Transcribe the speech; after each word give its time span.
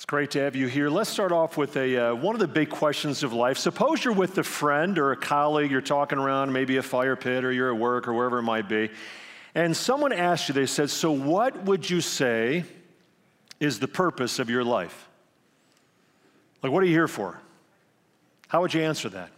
It's 0.00 0.06
great 0.06 0.30
to 0.30 0.40
have 0.40 0.56
you 0.56 0.66
here. 0.66 0.88
Let's 0.88 1.10
start 1.10 1.30
off 1.30 1.58
with 1.58 1.76
a, 1.76 2.12
uh, 2.12 2.14
one 2.14 2.34
of 2.34 2.40
the 2.40 2.48
big 2.48 2.70
questions 2.70 3.22
of 3.22 3.34
life. 3.34 3.58
Suppose 3.58 4.02
you're 4.02 4.14
with 4.14 4.38
a 4.38 4.42
friend 4.42 4.98
or 4.98 5.12
a 5.12 5.16
colleague, 5.16 5.70
you're 5.70 5.82
talking 5.82 6.18
around 6.18 6.54
maybe 6.54 6.78
a 6.78 6.82
fire 6.82 7.16
pit 7.16 7.44
or 7.44 7.52
you're 7.52 7.70
at 7.70 7.78
work 7.78 8.08
or 8.08 8.14
wherever 8.14 8.38
it 8.38 8.44
might 8.44 8.66
be, 8.66 8.88
and 9.54 9.76
someone 9.76 10.14
asked 10.14 10.48
you, 10.48 10.54
they 10.54 10.64
said, 10.64 10.88
So, 10.88 11.12
what 11.12 11.64
would 11.64 11.90
you 11.90 12.00
say 12.00 12.64
is 13.60 13.78
the 13.78 13.88
purpose 13.88 14.38
of 14.38 14.48
your 14.48 14.64
life? 14.64 15.06
Like, 16.62 16.72
what 16.72 16.82
are 16.82 16.86
you 16.86 16.94
here 16.94 17.06
for? 17.06 17.38
How 18.48 18.62
would 18.62 18.72
you 18.72 18.80
answer 18.80 19.10
that? 19.10 19.30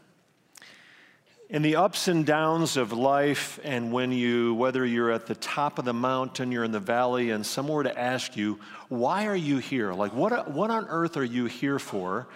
In 1.53 1.61
the 1.61 1.77
ups 1.77 2.09
and 2.09 2.25
downs 2.25 2.79
of 2.79 2.95
life, 2.95 3.61
and 3.63 3.93
when 3.93 4.11
you, 4.11 4.55
whether 4.55 4.87
you're 4.87 5.11
at 5.11 5.27
the 5.27 5.35
top 5.35 5.79
of 5.79 5.85
the 5.85 5.93
mountain, 5.93 6.51
you're 6.51 6.65
in 6.65 6.73
the 6.73 6.81
valley, 6.81 7.29
and 7.29 7.45
someone 7.45 7.77
were 7.77 7.83
to 7.83 7.99
ask 7.99 8.39
you, 8.39 8.59
why 8.89 9.27
are 9.27 9.37
you 9.37 9.59
here? 9.59 9.93
Like, 9.93 10.15
what, 10.15 10.51
what 10.51 10.71
on 10.71 10.87
earth 10.89 11.19
are 11.19 11.25
you 11.25 11.45
here 11.45 11.79
for? 11.79 12.27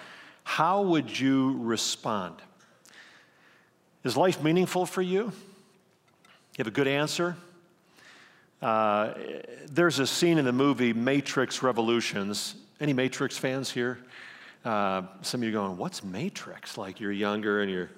How 0.44 0.82
would 0.82 1.18
you 1.18 1.56
respond? 1.62 2.34
Is 4.04 4.18
life 4.18 4.42
meaningful 4.42 4.84
for 4.84 5.00
you? 5.00 5.22
You 5.22 5.32
have 6.58 6.66
a 6.66 6.70
good 6.70 6.86
answer? 6.86 7.36
Uh, 8.60 9.14
there's 9.66 9.98
a 9.98 10.06
scene 10.06 10.36
in 10.36 10.44
the 10.44 10.52
movie 10.52 10.92
Matrix 10.92 11.62
Revolutions. 11.62 12.54
Any 12.80 12.92
Matrix 12.92 13.38
fans 13.38 13.70
here? 13.70 13.98
Uh, 14.62 15.02
some 15.22 15.40
of 15.40 15.46
you 15.46 15.52
going, 15.52 15.78
What's 15.78 16.04
Matrix? 16.04 16.76
Like 16.76 17.00
you're 17.00 17.12
younger 17.12 17.62
and 17.62 17.70
you're 17.70 17.90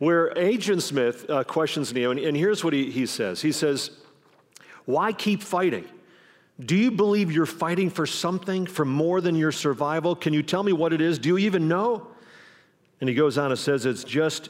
where 0.00 0.36
Agent 0.36 0.82
Smith 0.82 1.28
uh, 1.28 1.44
questions 1.44 1.92
Neo, 1.92 2.10
and, 2.10 2.18
and 2.18 2.34
here's 2.36 2.64
what 2.64 2.72
he, 2.72 2.90
he 2.90 3.06
says 3.06 3.40
He 3.40 3.52
says, 3.52 3.90
Why 4.86 5.12
keep 5.12 5.42
fighting? 5.42 5.84
Do 6.58 6.76
you 6.76 6.90
believe 6.90 7.30
you're 7.30 7.46
fighting 7.46 7.88
for 7.88 8.04
something, 8.04 8.66
for 8.66 8.84
more 8.84 9.20
than 9.20 9.36
your 9.36 9.52
survival? 9.52 10.16
Can 10.16 10.34
you 10.34 10.42
tell 10.42 10.62
me 10.62 10.72
what 10.72 10.92
it 10.92 11.00
is? 11.00 11.18
Do 11.18 11.28
you 11.28 11.38
even 11.38 11.68
know? 11.68 12.08
And 13.00 13.08
he 13.08 13.14
goes 13.14 13.38
on 13.38 13.50
and 13.50 13.58
says, 13.58 13.86
It's 13.86 14.02
just 14.02 14.48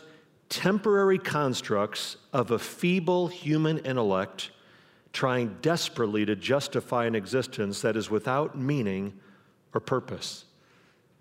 temporary 0.48 1.18
constructs 1.18 2.16
of 2.32 2.52
a 2.52 2.58
feeble 2.58 3.28
human 3.28 3.78
intellect 3.78 4.50
trying 5.12 5.56
desperately 5.60 6.24
to 6.24 6.36
justify 6.36 7.06
an 7.06 7.16
existence 7.16 7.82
that 7.82 7.96
is 7.96 8.08
without 8.08 8.56
meaning 8.56 9.12
or 9.74 9.80
purpose. 9.80 10.44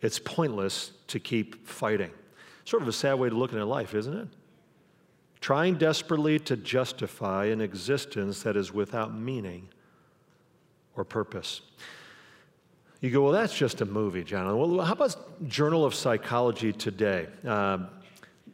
It's 0.02 0.20
pointless 0.20 0.92
to 1.08 1.20
keep 1.20 1.67
fighting. 1.67 2.11
Sort 2.70 2.84
of 2.84 2.88
a 2.88 2.94
sad 2.94 3.16
way 3.16 3.30
to 3.30 3.36
look 3.36 3.52
at 3.52 3.67
life, 3.67 3.95
isn't 3.95 4.16
it? 4.16 4.28
Trying 5.42 5.80
desperately 5.80 6.38
to 6.42 6.56
justify 6.56 7.45
an 7.45 7.61
existence 7.61 8.44
that 8.44 8.56
is 8.56 8.72
without 8.72 9.11
meaning 9.11 9.70
or 10.95 11.03
purpose. 11.03 11.61
You 13.02 13.09
go, 13.09 13.23
well, 13.23 13.31
that's 13.31 13.58
just 13.58 13.81
a 13.81 13.86
movie, 13.86 14.23
John. 14.23 14.56
Well, 14.56 14.86
how 14.86 14.94
about 14.94 15.16
Journal 15.48 15.84
of 15.84 15.95
Psychology 15.95 16.72
today? 16.72 17.26
Uh, 17.44 17.80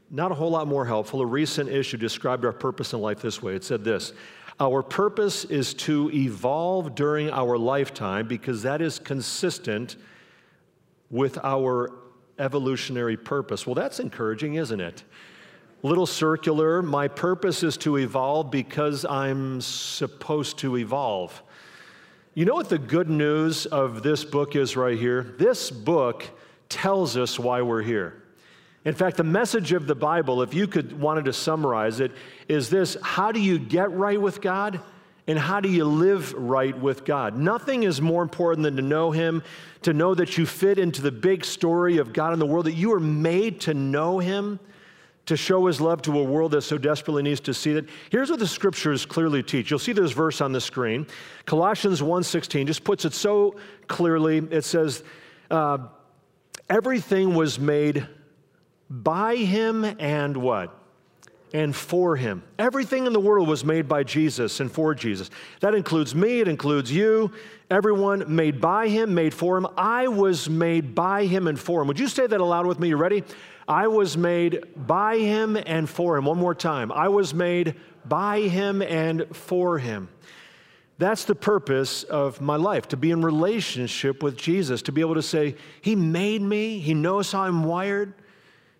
not 0.10 0.32
a 0.32 0.34
whole 0.34 0.52
lot 0.52 0.66
more 0.66 0.86
helpful. 0.86 1.20
A 1.20 1.26
recent 1.26 1.70
issue 1.70 1.98
described 1.98 2.46
our 2.46 2.54
purpose 2.54 2.94
in 2.94 3.02
life 3.02 3.22
this 3.22 3.44
way 3.44 3.54
it 3.54 3.66
said 3.66 3.84
this 3.84 4.14
Our 4.62 4.82
purpose 4.82 5.44
is 5.44 5.74
to 5.74 6.10
evolve 6.14 6.96
during 6.96 7.32
our 7.32 7.58
lifetime 7.58 8.30
because 8.30 8.62
that 8.62 8.82
is 8.82 8.98
consistent 8.98 9.98
with 11.10 11.38
our 11.44 11.92
evolutionary 12.40 13.18
purpose. 13.18 13.66
Well, 13.66 13.76
that's 13.76 14.00
encouraging, 14.00 14.56
isn't 14.56 14.80
it? 14.80 15.04
Little 15.84 16.06
circular, 16.06 16.82
my 16.82 17.08
purpose 17.08 17.62
is 17.64 17.78
to 17.78 17.98
evolve 17.98 18.50
because 18.50 19.06
I'm 19.06 19.62
supposed 19.62 20.58
to 20.60 20.78
evolve. 20.78 21.44
You 22.34 22.46
know 22.46 22.56
what 22.56 22.70
the 22.70 22.78
good 22.78 23.10
news 23.10 23.66
of 23.66 24.04
this 24.04 24.24
book 24.24 24.56
is 24.56 24.76
right 24.76 24.98
here? 24.98 25.36
This 25.38 25.72
book 25.72 26.26
tells 26.70 27.16
us 27.16 27.40
why 27.40 27.62
we're 27.62 27.84
here. 27.84 28.24
In 28.84 28.94
fact, 28.94 29.18
the 29.18 29.24
message 29.24 29.72
of 29.72 29.88
the 29.88 29.96
Bible, 29.96 30.42
if 30.42 30.54
you 30.54 30.68
could 30.68 31.00
wanted 31.00 31.26
to 31.26 31.34
summarize 31.34 32.00
it, 32.00 32.12
is 32.48 32.70
this 32.70 32.98
how 33.02 33.32
do 33.32 33.40
you 33.40 33.58
get 33.58 33.92
right 33.92 34.20
with 34.20 34.42
God? 34.42 34.80
And 35.28 35.40
how 35.40 35.60
do 35.60 35.70
you 35.70 35.86
live 35.86 36.34
right 36.34 36.78
with 36.78 37.04
God? 37.04 37.36
Nothing 37.36 37.84
is 37.84 38.00
more 38.00 38.22
important 38.22 38.64
than 38.64 38.76
to 38.76 38.82
know 38.82 39.12
Him, 39.12 39.42
to 39.82 39.92
know 39.92 40.14
that 40.14 40.38
you 40.38 40.46
fit 40.46 40.78
into 40.78 41.02
the 41.02 41.12
big 41.12 41.44
story 41.44 41.98
of 41.98 42.14
God 42.14 42.34
in 42.34 42.40
the 42.40 42.46
world, 42.46 42.68
that 42.68 42.74
you 42.74 42.94
are 42.94 43.00
made 43.00 43.60
to 43.62 43.74
know 43.74 44.20
Him, 44.20 44.60
to 45.26 45.36
show 45.36 45.66
His 45.66 45.82
love 45.82 46.04
to 46.04 46.20
a 46.20 46.24
world 46.24 46.52
that 46.52 46.62
so 46.62 46.78
desperately 46.78 47.24
needs 47.24 47.40
to 47.42 47.56
see 47.56 47.74
that. 47.74 47.90
Here's 48.12 48.30
what 48.30 48.38
the 48.38 48.48
scriptures 48.48 49.04
clearly 49.04 49.42
teach. 49.42 49.72
You'll 49.72 49.80
see 49.80 49.94
this 49.94 50.12
verse 50.12 50.42
on 50.42 50.52
the 50.52 50.62
screen. 50.62 51.08
Colossians 51.46 52.02
1.16 52.02 52.68
just 52.68 52.84
puts 52.84 53.04
it 53.04 53.14
so 53.14 53.56
clearly. 53.88 54.38
It 54.52 54.64
says, 54.64 55.04
uh, 55.50 55.80
everything 56.70 57.34
was 57.34 57.60
made 57.60 58.08
by 58.92 59.38
Him 59.38 59.84
and 59.84 60.38
what? 60.38 60.85
And 61.56 61.74
for 61.74 62.18
him. 62.18 62.44
Everything 62.60 63.08
in 63.08 63.14
the 63.14 63.20
world 63.20 63.48
was 63.48 63.64
made 63.64 63.88
by 63.88 64.04
Jesus 64.04 64.60
and 64.60 64.70
for 64.70 64.94
Jesus. 64.94 65.30
That 65.62 65.74
includes 65.74 66.14
me, 66.14 66.42
it 66.42 66.50
includes 66.50 66.92
you, 66.92 67.32
everyone 67.72 68.36
made 68.36 68.60
by 68.60 68.90
him, 68.90 69.14
made 69.14 69.34
for 69.34 69.58
him. 69.58 69.66
I 69.78 70.10
was 70.10 70.50
made 70.50 70.94
by 70.94 71.26
him 71.26 71.48
and 71.48 71.58
for 71.58 71.82
him. 71.82 71.88
Would 71.88 71.98
you 71.98 72.10
say 72.10 72.28
that 72.28 72.42
aloud 72.42 72.66
with 72.66 72.78
me? 72.78 72.90
You 72.90 72.98
ready? 72.98 73.24
I 73.70 73.88
was 73.88 74.18
made 74.18 74.66
by 74.76 75.18
him 75.18 75.56
and 75.56 75.90
for 75.90 76.18
him. 76.18 76.26
One 76.26 76.38
more 76.38 76.54
time. 76.54 76.92
I 76.92 77.08
was 77.08 77.34
made 77.34 77.76
by 78.04 78.42
him 78.42 78.82
and 78.82 79.26
for 79.34 79.80
him. 79.80 80.10
That's 80.98 81.24
the 81.24 81.36
purpose 81.36 82.04
of 82.04 82.42
my 82.42 82.58
life, 82.58 82.90
to 82.90 82.98
be 82.98 83.12
in 83.12 83.22
relationship 83.22 84.22
with 84.22 84.36
Jesus, 84.36 84.82
to 84.84 84.92
be 84.92 85.00
able 85.00 85.16
to 85.16 85.22
say, 85.22 85.56
He 85.82 85.96
made 85.96 86.42
me, 86.42 86.80
He 86.80 86.94
knows 86.94 87.32
how 87.32 87.44
I'm 87.44 87.64
wired, 87.64 88.14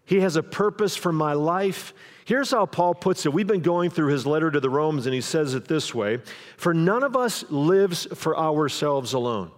He 0.06 0.20
has 0.20 0.36
a 0.36 0.44
purpose 0.44 0.96
for 0.96 1.12
my 1.12 1.34
life. 1.34 1.94
Here's 2.26 2.52
how 2.52 2.66
Paul 2.66 2.94
puts 2.94 3.26
it. 3.26 3.34
We've 3.34 3.48
been 3.48 3.62
going 3.62 3.90
through 3.90 4.12
his 4.12 4.26
letter 4.26 4.52
to 4.52 4.60
the 4.60 4.70
Romans, 4.70 5.08
and 5.08 5.16
he 5.16 5.22
says 5.22 5.54
it 5.56 5.66
this 5.66 5.94
way 5.94 6.20
For 6.58 6.74
none 6.74 7.04
of 7.04 7.16
us 7.16 7.44
lives 7.50 8.08
for 8.14 8.38
ourselves 8.38 9.14
alone. 9.14 9.52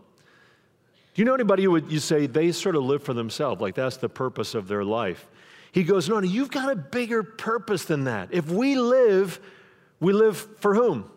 Do 1.14 1.22
you 1.22 1.26
know 1.26 1.34
anybody 1.34 1.64
who 1.64 1.72
would 1.72 1.92
you 1.92 2.00
say 2.00 2.28
they 2.28 2.52
sort 2.52 2.76
of 2.76 2.84
live 2.84 3.04
for 3.04 3.14
themselves, 3.14 3.60
like 3.60 3.76
that's 3.76 3.98
the 3.98 4.10
purpose 4.10 4.56
of 4.56 4.68
their 4.68 4.84
life? 4.84 5.28
He 5.72 5.84
goes, 5.84 6.08
No, 6.08 6.20
no, 6.20 6.28
you've 6.28 6.52
got 6.52 6.72
a 6.72 6.76
bigger 6.76 7.24
purpose 7.24 7.86
than 7.86 8.06
that. 8.06 8.30
If 8.32 8.50
we 8.50 8.76
live, 8.76 9.40
we 10.00 10.14
live 10.14 10.38
for 10.60 10.76
whom? 10.76 11.10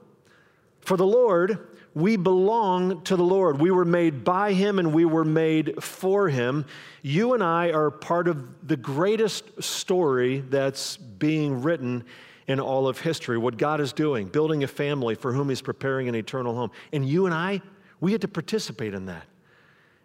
For 0.81 0.97
the 0.97 1.07
Lord, 1.07 1.70
we 1.95 2.17
belong 2.17 3.03
to 3.03 3.17
the 3.17 3.25
Lord. 3.25 3.61
We 3.61 3.71
were 3.71 3.85
made 3.85 4.25
by 4.25 4.53
Him 4.53 4.79
and 4.79 4.93
we 4.93 5.05
were 5.05 5.25
made 5.25 5.83
for 5.83 6.29
Him. 6.29 6.65
You 7.03 7.35
and 7.35 7.43
I 7.43 7.73
are 7.73 7.91
part 7.91 8.29
of 8.29 8.69
the 8.69 8.77
greatest 8.77 9.63
story 9.63 10.41
that's 10.41 10.97
being 10.97 11.63
written 11.63 12.05
in 12.47 12.61
all 12.61 12.87
of 12.87 13.01
history. 13.01 13.39
What 13.39 13.57
God 13.57 13.81
is 13.81 13.93
doing, 13.93 14.29
building 14.29 14.63
a 14.63 14.69
family 14.69 15.15
for 15.15 15.33
whom 15.33 15.49
He's 15.49 15.63
preparing 15.63 16.09
an 16.09 16.15
eternal 16.15 16.55
home. 16.55 16.71
And 16.93 17.09
you 17.09 17.27
and 17.27 17.35
I, 17.35 17.61
we 18.01 18.13
get 18.13 18.21
to 18.21 18.29
participate 18.29 18.95
in 18.95 19.07
that. 19.07 19.25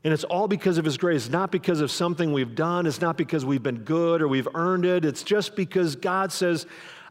And 0.03 0.13
it's 0.13 0.24
all 0.24 0.47
because 0.47 0.78
of 0.78 0.85
His 0.85 0.97
grace, 0.97 1.29
not 1.29 1.51
because 1.51 1.81
of 1.81 1.91
something 1.91 2.34
we've 2.34 2.56
done. 2.56 2.88
It's 2.88 3.01
not 3.01 3.18
because 3.18 3.45
we've 3.45 3.63
been 3.63 3.79
good 3.79 4.22
or 4.22 4.28
we've 4.28 4.47
earned 4.56 4.85
it. 4.85 5.06
It's 5.06 5.24
just 5.24 5.56
because 5.56 5.95
God 5.95 6.31
says, 6.31 6.66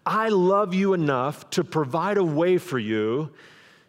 I 0.07 0.29
love 0.29 0.75
you 0.75 0.95
enough 0.95 1.49
to 1.51 1.65
provide 1.65 2.19
a 2.19 2.25
way 2.25 2.59
for 2.59 2.79
you 2.79 3.31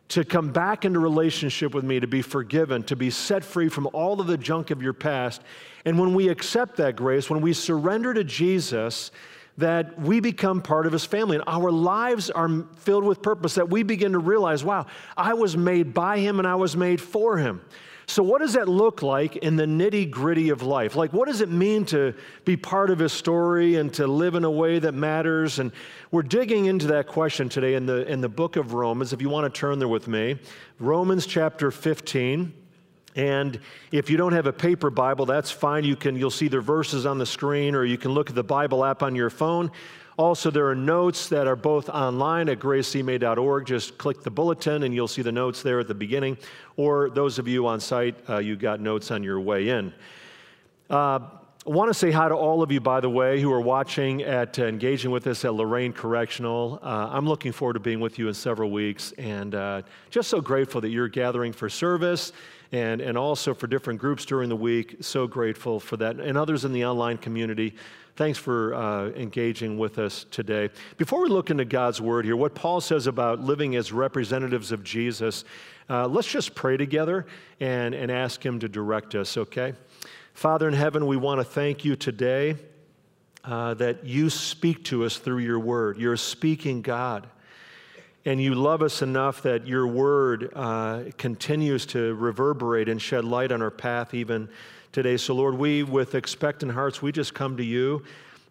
to 0.10 0.24
come 0.24 0.52
back 0.52 0.86
into 0.86 1.00
relationship 1.00 1.74
with 1.74 1.84
me, 1.84 2.00
to 2.00 2.08
be 2.08 2.22
forgiven, 2.22 2.84
to 2.84 2.96
be 2.96 3.10
set 3.10 3.44
free 3.44 3.70
from 3.70 3.88
all 3.94 4.22
of 4.22 4.28
the 4.28 4.38
junk 4.38 4.70
of 4.72 4.82
your 4.82 4.94
past. 4.94 5.42
And 5.84 5.98
when 6.00 6.14
we 6.14 6.30
accept 6.30 6.78
that 6.78 6.96
grace, 6.96 7.30
when 7.30 7.42
we 7.42 7.54
surrender 7.54 8.14
to 8.14 8.24
Jesus, 8.24 9.12
that 9.58 10.00
we 10.00 10.20
become 10.20 10.62
part 10.62 10.86
of 10.86 10.92
his 10.92 11.06
family 11.06 11.38
and 11.38 11.44
our 11.48 11.72
lives 11.72 12.30
are 12.30 12.66
filled 12.78 13.04
with 13.04 13.22
purpose, 13.22 13.56
that 13.56 13.70
we 13.70 13.84
begin 13.84 14.12
to 14.12 14.20
realize, 14.20 14.64
wow, 14.64 14.86
I 15.16 15.34
was 15.34 15.56
made 15.56 15.94
by 15.94 16.20
him 16.20 16.40
and 16.40 16.48
I 16.48 16.56
was 16.56 16.76
made 16.76 17.02
for 17.02 17.38
him. 17.38 17.62
So, 18.08 18.22
what 18.22 18.42
does 18.42 18.54
that 18.54 18.68
look 18.68 19.02
like 19.02 19.38
in 19.38 19.56
the 19.56 19.66
nitty 19.66 20.12
gritty 20.12 20.50
of 20.50 20.62
life? 20.62 20.96
Like, 20.96 21.12
what 21.12 21.28
does 21.28 21.42
it 21.42 21.50
mean 21.50 21.86
to 21.86 22.13
be 22.44 22.56
part 22.56 22.90
of 22.92 23.00
his 23.00 23.12
story 23.12 23.75
and 23.75 23.92
to 23.96 24.06
live 24.06 24.36
in 24.36 24.44
a 24.44 24.52
way 24.52 24.78
that 24.80 24.94
matters? 24.94 25.60
And 25.60 25.72
we're 26.12 26.22
digging 26.22 26.66
into 26.66 26.88
that 26.88 27.07
question 27.07 27.50
today 27.50 27.74
in 27.74 27.86
the, 27.86 28.06
in 28.12 28.22
the 28.22 28.30
book 28.30 28.57
of 28.57 28.74
Romans. 28.74 29.12
If 29.12 29.22
you 29.22 29.30
want 29.30 29.52
to 29.52 29.60
turn 29.60 29.80
there 29.80 29.88
with 29.88 30.07
me, 30.07 30.38
Romans 30.80 31.25
chapter 31.25 31.72
15. 31.72 32.54
And 33.16 33.60
if 33.92 34.10
you 34.10 34.18
don't 34.18 34.34
have 34.34 34.46
a 34.46 34.54
paper 34.54 34.90
Bible, 34.90 35.25
that's 35.25 35.50
fine. 35.50 35.86
You 35.86 35.96
can, 35.96 36.18
you'll 36.18 36.30
see 36.30 36.50
the 36.50 36.60
verses 36.60 37.06
on 37.06 37.18
the 37.18 37.25
screen, 37.25 37.74
or 37.74 37.86
you 37.86 37.98
can 37.98 38.12
look 38.12 38.30
at 38.30 38.36
the 38.36 38.44
Bible 38.44 38.84
app 38.84 39.01
on 39.01 39.16
your 39.16 39.30
phone. 39.30 39.72
Also, 40.17 40.50
there 40.50 40.67
are 40.69 40.75
notes 40.75 41.27
that 41.27 41.45
are 41.45 41.57
both 41.57 41.89
online 41.89 42.47
at 42.47 42.59
gracecma.org. 42.59 43.65
Just 43.65 43.97
click 43.97 44.23
the 44.23 44.31
bulletin 44.31 44.83
and 44.83 44.95
you'll 44.95 45.09
see 45.09 45.21
the 45.21 45.31
notes 45.31 45.62
there 45.62 45.79
at 45.81 45.89
the 45.89 45.94
beginning. 45.94 46.38
Or 46.77 47.09
those 47.09 47.38
of 47.38 47.50
you 47.50 47.67
on 47.67 47.81
site, 47.81 48.15
uh, 48.29 48.38
you 48.38 48.56
got 48.56 48.79
notes 48.79 49.12
on 49.12 49.23
your 49.23 49.41
way 49.41 49.69
in. 49.69 49.94
Uh, 50.89 51.19
I 51.67 51.71
want 51.71 51.89
to 51.89 51.95
say 51.95 52.12
hi 52.12 52.29
to 52.29 52.35
all 52.35 52.62
of 52.62 52.71
you, 52.71 52.79
by 52.79 53.00
the 53.00 53.09
way, 53.09 53.41
who 53.41 53.51
are 53.51 53.59
watching 53.59 54.21
at 54.21 54.59
uh, 54.59 54.65
engaging 54.65 55.09
with 55.09 55.25
us 55.25 55.44
at 55.45 55.56
Lorain 55.56 55.94
Correctional. 55.94 56.77
Uh, 56.83 57.09
I'm 57.12 57.27
looking 57.27 57.51
forward 57.51 57.73
to 57.73 57.79
being 57.79 58.00
with 58.00 58.19
you 58.19 58.27
in 58.27 58.35
several 58.35 58.69
weeks 58.69 59.13
and 59.17 59.56
uh, 59.56 59.81
just 60.12 60.29
so 60.29 60.41
grateful 60.41 60.79
that 60.81 60.89
you're 60.89 61.07
gathering 61.07 61.51
for 61.51 61.67
service 61.67 62.33
and, 62.71 63.01
and 63.01 63.17
also 63.17 63.56
for 63.56 63.65
different 63.65 64.00
groups 64.00 64.25
during 64.25 64.47
the 64.47 64.56
week. 64.56 64.97
So 65.01 65.25
grateful 65.25 65.79
for 65.79 65.97
that. 65.97 66.19
And 66.19 66.38
others 66.38 66.65
in 66.65 66.71
the 66.71 66.85
online 66.85 67.17
community. 67.17 67.73
Thanks 68.15 68.38
for 68.38 68.75
uh, 68.75 69.07
engaging 69.15 69.79
with 69.79 69.97
us 69.97 70.27
today. 70.29 70.69
Before 70.97 71.23
we 71.23 71.29
look 71.29 71.50
into 71.50 71.65
God's 71.65 72.00
word 72.00 72.25
here, 72.25 72.35
what 72.35 72.53
Paul 72.53 72.79
says 72.79 73.07
about 73.07 73.39
living 73.39 73.75
as 73.75 73.91
representatives 73.91 74.71
of 74.71 74.83
Jesus, 74.83 75.45
uh, 75.89 76.07
let's 76.07 76.27
just 76.27 76.53
pray 76.53 76.77
together 76.77 77.25
and, 77.59 77.95
and 77.95 78.12
ask 78.12 78.45
Him 78.45 78.59
to 78.59 78.69
direct 78.69 79.15
us, 79.15 79.35
okay? 79.35 79.73
Father 80.36 80.68
in 80.68 80.74
heaven, 80.74 81.08
we 81.08 81.16
want 81.16 81.40
to 81.40 81.46
thank 81.46 81.86
you 81.86 81.96
today 81.96 82.58
uh, 83.46 83.74
that 83.76 84.04
you 84.04 84.30
speak 84.30 84.84
to 84.84 85.06
us 85.06 85.16
through 85.16 85.38
your 85.38 85.60
word. 85.60 85.98
You're 85.98 86.12
a 86.12 86.18
speaking 86.18 86.82
God. 86.82 87.26
And 88.26 88.42
you 88.42 88.54
love 88.54 88.82
us 88.82 89.02
enough 89.02 89.44
that 89.44 89.66
your 89.66 89.88
word 89.88 90.52
uh, 90.54 91.04
continues 91.18 91.86
to 91.88 92.16
reverberate 92.16 92.90
and 92.90 93.02
shed 93.02 93.24
light 93.24 93.54
on 93.54 93.62
our 93.62 93.72
path 93.72 94.14
even 94.14 94.50
today. 94.92 95.16
So, 95.16 95.34
Lord, 95.34 95.58
we, 95.58 95.84
with 95.84 96.16
expectant 96.16 96.74
hearts, 96.74 97.02
we 97.02 97.14
just 97.14 97.34
come 97.34 97.56
to 97.56 97.64
you 97.64 98.04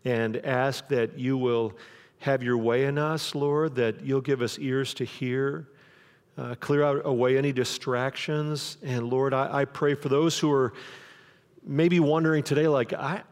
and 0.07 0.39
ask 0.39 0.89
that 0.89 1.19
you 1.19 1.37
will 1.37 1.75
have 2.21 2.43
your 2.43 2.57
way 2.57 2.87
in 2.87 2.97
us, 2.97 3.35
Lord, 3.35 3.75
that 3.75 4.01
you'll 4.01 4.23
give 4.23 4.41
us 4.41 4.59
ears 4.59 4.95
to 4.95 5.05
hear, 5.05 5.69
uh, 6.39 6.55
clear 6.61 6.83
out 6.83 7.03
away 7.05 7.37
any 7.37 7.53
distractions. 7.53 8.79
And 8.83 9.11
Lord, 9.11 9.35
I, 9.35 9.61
I 9.61 9.65
pray 9.67 9.93
for 9.93 10.09
those 10.09 10.39
who 10.39 10.51
are 10.51 10.73
maybe 11.65 12.01
wondering 12.01 12.43
today, 12.43 12.69
like, 12.69 12.93
I, 12.93 13.23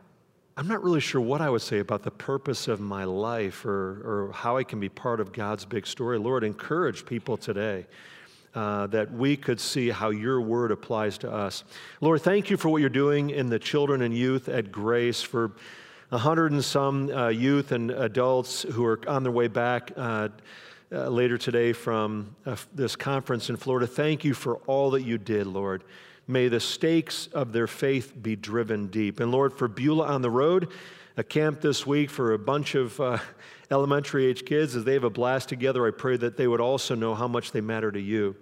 I'm 0.57 0.69
not 0.69 0.83
really 0.83 1.01
sure 1.01 1.21
what 1.21 1.41
I 1.41 1.49
would 1.49 1.63
say 1.63 1.79
about 1.79 2.03
the 2.03 2.11
purpose 2.11 2.69
of 2.69 2.81
my 2.81 3.05
life 3.05 3.65
or, 3.65 4.29
or 4.29 4.33
how 4.33 4.57
I 4.57 4.65
can 4.65 4.81
be 4.81 4.89
part 4.89 5.21
of 5.21 5.33
God's 5.33 5.65
big 5.65 5.87
story. 5.87 6.19
Lord, 6.19 6.45
encourage 6.45 7.07
people 7.07 7.37
today 7.37 7.87
uh, 8.55 8.87
that 8.89 9.11
we 9.11 9.37
could 9.37 9.59
see 9.59 9.89
how 9.89 10.11
your 10.11 10.41
word 10.41 10.71
applies 10.71 11.17
to 11.19 11.33
us. 11.33 11.65
Lord, 12.01 12.21
thank 12.21 12.51
you 12.51 12.57
for 12.57 12.69
what 12.69 12.81
you're 12.81 12.91
doing 12.91 13.31
in 13.31 13.49
the 13.49 13.59
children 13.59 14.03
and 14.03 14.15
youth 14.15 14.49
at 14.49 14.71
Grace, 14.71 15.23
for 15.23 15.53
a 16.11 16.19
hundred 16.19 16.53
and 16.53 16.63
some 16.63 17.11
uh, 17.11 17.29
youth 17.29 17.73
and 17.73 17.91
adults 17.91 18.63
who 18.63 18.85
are 18.85 19.01
on 19.09 19.23
their 19.23 19.33
way 19.33 19.49
back. 19.49 19.93
Uh, 19.97 20.29
uh 20.95 21.09
later 21.09 21.39
today, 21.39 21.73
from 21.73 22.37
uh, 22.45 22.55
this 22.75 22.95
conference 22.95 23.49
in 23.49 23.57
Florida. 23.57 23.87
Thank 23.87 24.23
you 24.23 24.35
for 24.35 24.57
all 24.67 24.91
that 24.91 25.03
you 25.05 25.17
did, 25.17 25.47
Lord. 25.47 25.85
May 26.27 26.49
the 26.49 26.61
stakes 26.61 27.27
of 27.29 27.53
their 27.53 27.67
faith 27.67 28.13
be 28.21 28.37
driven 28.37 28.87
deep. 28.87 29.21
And 29.21 29.33
Lord, 29.33 29.53
for 29.53 29.69
Beulah 29.69 30.07
on 30.07 30.23
the 30.23 30.31
Road, 30.31 30.69
a 31.17 31.23
camp 31.23 31.61
this 31.61 31.87
week 31.87 32.11
for 32.11 32.33
a 32.33 32.39
bunch 32.39 32.75
of 32.75 32.99
uh, 33.01 33.19
elementary 33.71 34.27
age 34.27 34.45
kids 34.45 34.77
as 34.77 34.85
they 34.85 34.95
have 34.95 35.05
a 35.05 35.11
blast 35.11 35.49
together. 35.49 35.87
I 35.87 35.91
pray 35.91 36.17
that 36.17 36.37
they 36.37 36.47
would 36.47 36.61
also 36.61 36.95
know 36.95 37.15
how 37.15 37.29
much 37.29 37.53
they 37.53 37.61
matter 37.61 37.91
to 37.91 38.01
you 38.01 38.37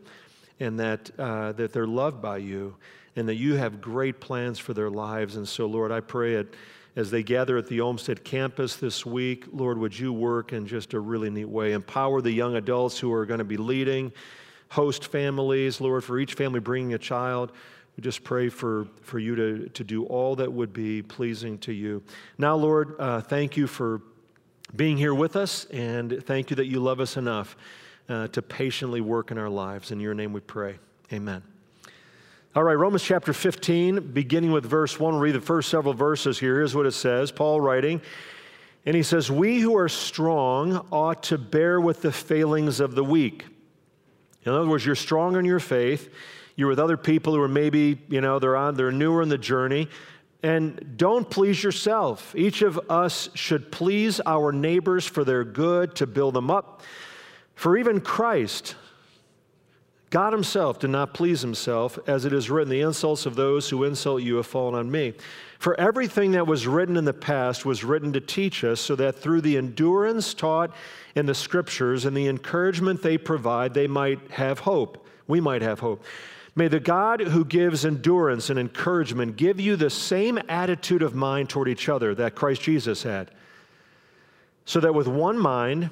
and 0.61 0.79
that, 0.79 1.11
uh, 1.19 1.53
that 1.53 1.73
they're 1.73 1.87
loved 1.87 2.21
by 2.21 2.37
you 2.37 2.77
and 3.17 3.29
that 3.29 3.37
you 3.37 3.55
have 3.55 3.81
great 3.81 4.21
plans 4.21 4.59
for 4.59 4.75
their 4.75 4.91
lives. 4.91 5.37
And 5.37 5.49
so, 5.49 5.67
Lord, 5.67 5.91
I 5.91 6.01
pray 6.01 6.35
it 6.35 6.55
as 6.97 7.11
they 7.11 7.23
gather 7.23 7.57
at 7.57 7.69
the 7.69 7.81
Olmsted 7.81 8.25
campus 8.25 8.77
this 8.77 9.07
week. 9.07 9.47
Lord, 9.53 9.79
would 9.79 9.99
you 9.99 10.13
work 10.13 10.53
in 10.53 10.67
just 10.67 10.95
a 10.95 11.01
really 11.01 11.31
neat 11.31 11.49
way? 11.49 11.73
Empower 11.73 12.21
the 12.21 12.31
young 12.31 12.57
adults 12.57 12.99
who 12.99 13.13
are 13.13 13.27
going 13.27 13.39
to 13.39 13.45
be 13.45 13.57
leading, 13.57 14.13
host 14.71 15.07
families, 15.07 15.81
Lord, 15.81 16.03
for 16.03 16.19
each 16.19 16.35
family 16.35 16.61
bringing 16.61 16.95
a 16.95 16.99
child. 16.99 17.53
We 17.97 18.03
just 18.03 18.25
pray 18.25 18.49
for, 18.49 18.87
for 19.03 19.19
you 19.19 19.35
to, 19.35 19.69
to 19.69 19.85
do 19.85 20.05
all 20.05 20.37
that 20.37 20.51
would 20.51 20.73
be 20.73 21.03
pleasing 21.03 21.59
to 21.59 21.73
you. 21.73 22.03
Now, 22.39 22.57
Lord, 22.57 22.95
uh, 22.99 23.21
thank 23.21 23.57
you 23.57 23.67
for 23.67 24.01
being 24.75 24.97
here 24.97 25.15
with 25.15 25.37
us, 25.37 25.65
and 25.67 26.23
thank 26.25 26.51
you 26.51 26.57
that 26.57 26.67
you 26.67 26.79
love 26.81 27.01
us 27.01 27.17
enough 27.17 27.57
uh, 28.09 28.29
to 28.29 28.41
patiently 28.41 29.01
work 29.01 29.33
in 29.33 29.39
our 29.39 29.49
lives. 29.49 29.91
In 29.91 30.01
your 30.01 30.15
name 30.15 30.33
we 30.33 30.41
pray. 30.41 30.79
Amen. 31.13 31.43
All 32.55 32.63
right, 32.63 32.75
Romans 32.75 33.03
chapter 33.03 33.33
15, 33.33 34.13
beginning 34.13 34.53
with 34.53 34.65
verse 34.65 34.99
1. 34.99 35.15
We'll 35.15 35.23
read 35.23 35.35
the 35.35 35.41
first 35.41 35.69
several 35.69 35.95
verses 35.95 36.39
here. 36.39 36.57
Here's 36.57 36.75
what 36.75 36.87
it 36.87 36.93
says 36.93 37.33
Paul 37.33 37.61
writing, 37.61 38.01
and 38.87 38.95
he 38.95 39.03
says, 39.03 39.31
We 39.31 39.59
who 39.59 39.77
are 39.77 39.89
strong 39.89 40.87
ought 40.93 41.25
to 41.25 41.39
bear 41.39 41.81
with 41.81 42.03
the 42.03 42.13
failings 42.13 42.79
of 42.79 42.95
the 42.95 43.05
weak. 43.05 43.47
In 44.45 44.53
other 44.53 44.67
words, 44.67 44.85
you're 44.85 44.95
strong 44.95 45.37
in 45.37 45.45
your 45.45 45.61
faith. 45.61 46.13
You're 46.57 46.69
with 46.69 46.79
other 46.79 46.97
people 46.97 47.35
who 47.35 47.41
are 47.41 47.49
maybe, 47.49 47.99
you 48.09 48.21
know, 48.21 48.39
they're 48.39 48.57
on, 48.57 48.75
they're 48.75 48.93
newer 48.93 49.23
in 49.23 49.29
the 49.29 49.39
journey. 49.39 49.89
And 50.43 50.97
don't 50.97 51.29
please 51.29 51.63
yourself. 51.63 52.35
Each 52.37 52.63
of 52.63 52.81
us 52.89 53.29
should 53.35 53.71
please 53.71 54.21
our 54.25 54.53
neighbors 54.53 55.07
for 55.07 55.23
their 55.23 55.45
good, 55.45 55.95
to 55.97 56.07
build 56.07 56.35
them 56.35 56.51
up. 56.51 56.83
For 57.55 57.77
even 57.77 58.01
Christ, 58.01 58.75
God 60.09 60.33
Himself, 60.33 60.79
did 60.79 60.91
not 60.91 61.13
please 61.13 61.43
Himself, 61.43 61.99
as 62.07 62.25
it 62.25 62.33
is 62.33 62.51
written, 62.51 62.71
The 62.71 62.81
insults 62.81 63.27
of 63.27 63.37
those 63.37 63.69
who 63.69 63.85
insult 63.85 64.23
you 64.23 64.37
have 64.37 64.47
fallen 64.47 64.75
on 64.75 64.91
me. 64.91 65.13
For 65.61 65.79
everything 65.79 66.31
that 66.33 66.47
was 66.47 66.67
written 66.67 66.97
in 66.97 67.05
the 67.05 67.13
past 67.13 67.67
was 67.67 67.85
written 67.85 68.15
to 68.15 68.21
teach 68.21 68.65
us, 68.65 68.81
so 68.81 68.97
that 68.97 69.19
through 69.19 69.43
the 69.43 69.59
endurance 69.59 70.33
taught 70.33 70.75
in 71.15 71.27
the 71.27 71.35
Scriptures 71.35 72.07
and 72.07 72.17
the 72.17 72.29
encouragement 72.29 73.03
they 73.03 73.19
provide, 73.19 73.75
they 73.75 73.87
might 73.87 74.31
have 74.31 74.61
hope. 74.61 75.07
We 75.29 75.39
might 75.39 75.61
have 75.61 75.81
hope. 75.81 76.03
May 76.57 76.69
the 76.69 76.81
God 76.81 77.21
who 77.21 77.45
gives 77.45 77.85
endurance 77.85 78.49
and 78.49 78.59
encouragement 78.59 79.37
give 79.37 79.61
you 79.61 79.77
the 79.77 79.91
same 79.91 80.41
attitude 80.49 81.03
of 81.03 81.15
mind 81.15 81.51
toward 81.51 81.69
each 81.69 81.91
other 81.91 82.15
that 82.15 82.35
Christ 82.35 82.63
Jesus 82.63 83.03
had, 83.03 83.31
so 84.65 84.81
that 84.81 84.95
with 84.95 85.09
one 85.09 85.39
mind 85.39 85.91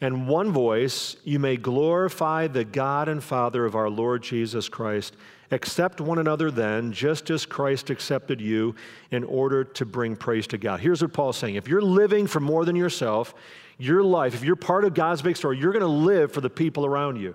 and 0.00 0.26
one 0.26 0.50
voice 0.50 1.14
you 1.22 1.38
may 1.38 1.56
glorify 1.56 2.48
the 2.48 2.64
God 2.64 3.08
and 3.08 3.22
Father 3.22 3.64
of 3.64 3.76
our 3.76 3.88
Lord 3.88 4.24
Jesus 4.24 4.68
Christ. 4.68 5.14
Accept 5.50 6.00
one 6.00 6.18
another 6.18 6.50
then, 6.50 6.92
just 6.92 7.30
as 7.30 7.46
Christ 7.46 7.90
accepted 7.90 8.40
you, 8.40 8.74
in 9.10 9.24
order 9.24 9.64
to 9.64 9.84
bring 9.84 10.16
praise 10.16 10.46
to 10.48 10.58
God. 10.58 10.80
Here's 10.80 11.02
what 11.02 11.12
Paul's 11.12 11.36
saying 11.36 11.54
if 11.54 11.68
you're 11.68 11.82
living 11.82 12.26
for 12.26 12.40
more 12.40 12.64
than 12.64 12.76
yourself, 12.76 13.34
your 13.78 14.02
life, 14.02 14.34
if 14.34 14.42
you're 14.42 14.56
part 14.56 14.84
of 14.84 14.94
God's 14.94 15.22
big 15.22 15.36
story, 15.36 15.58
you're 15.58 15.72
going 15.72 15.82
to 15.82 15.86
live 15.86 16.32
for 16.32 16.40
the 16.40 16.50
people 16.50 16.84
around 16.86 17.16
you. 17.16 17.34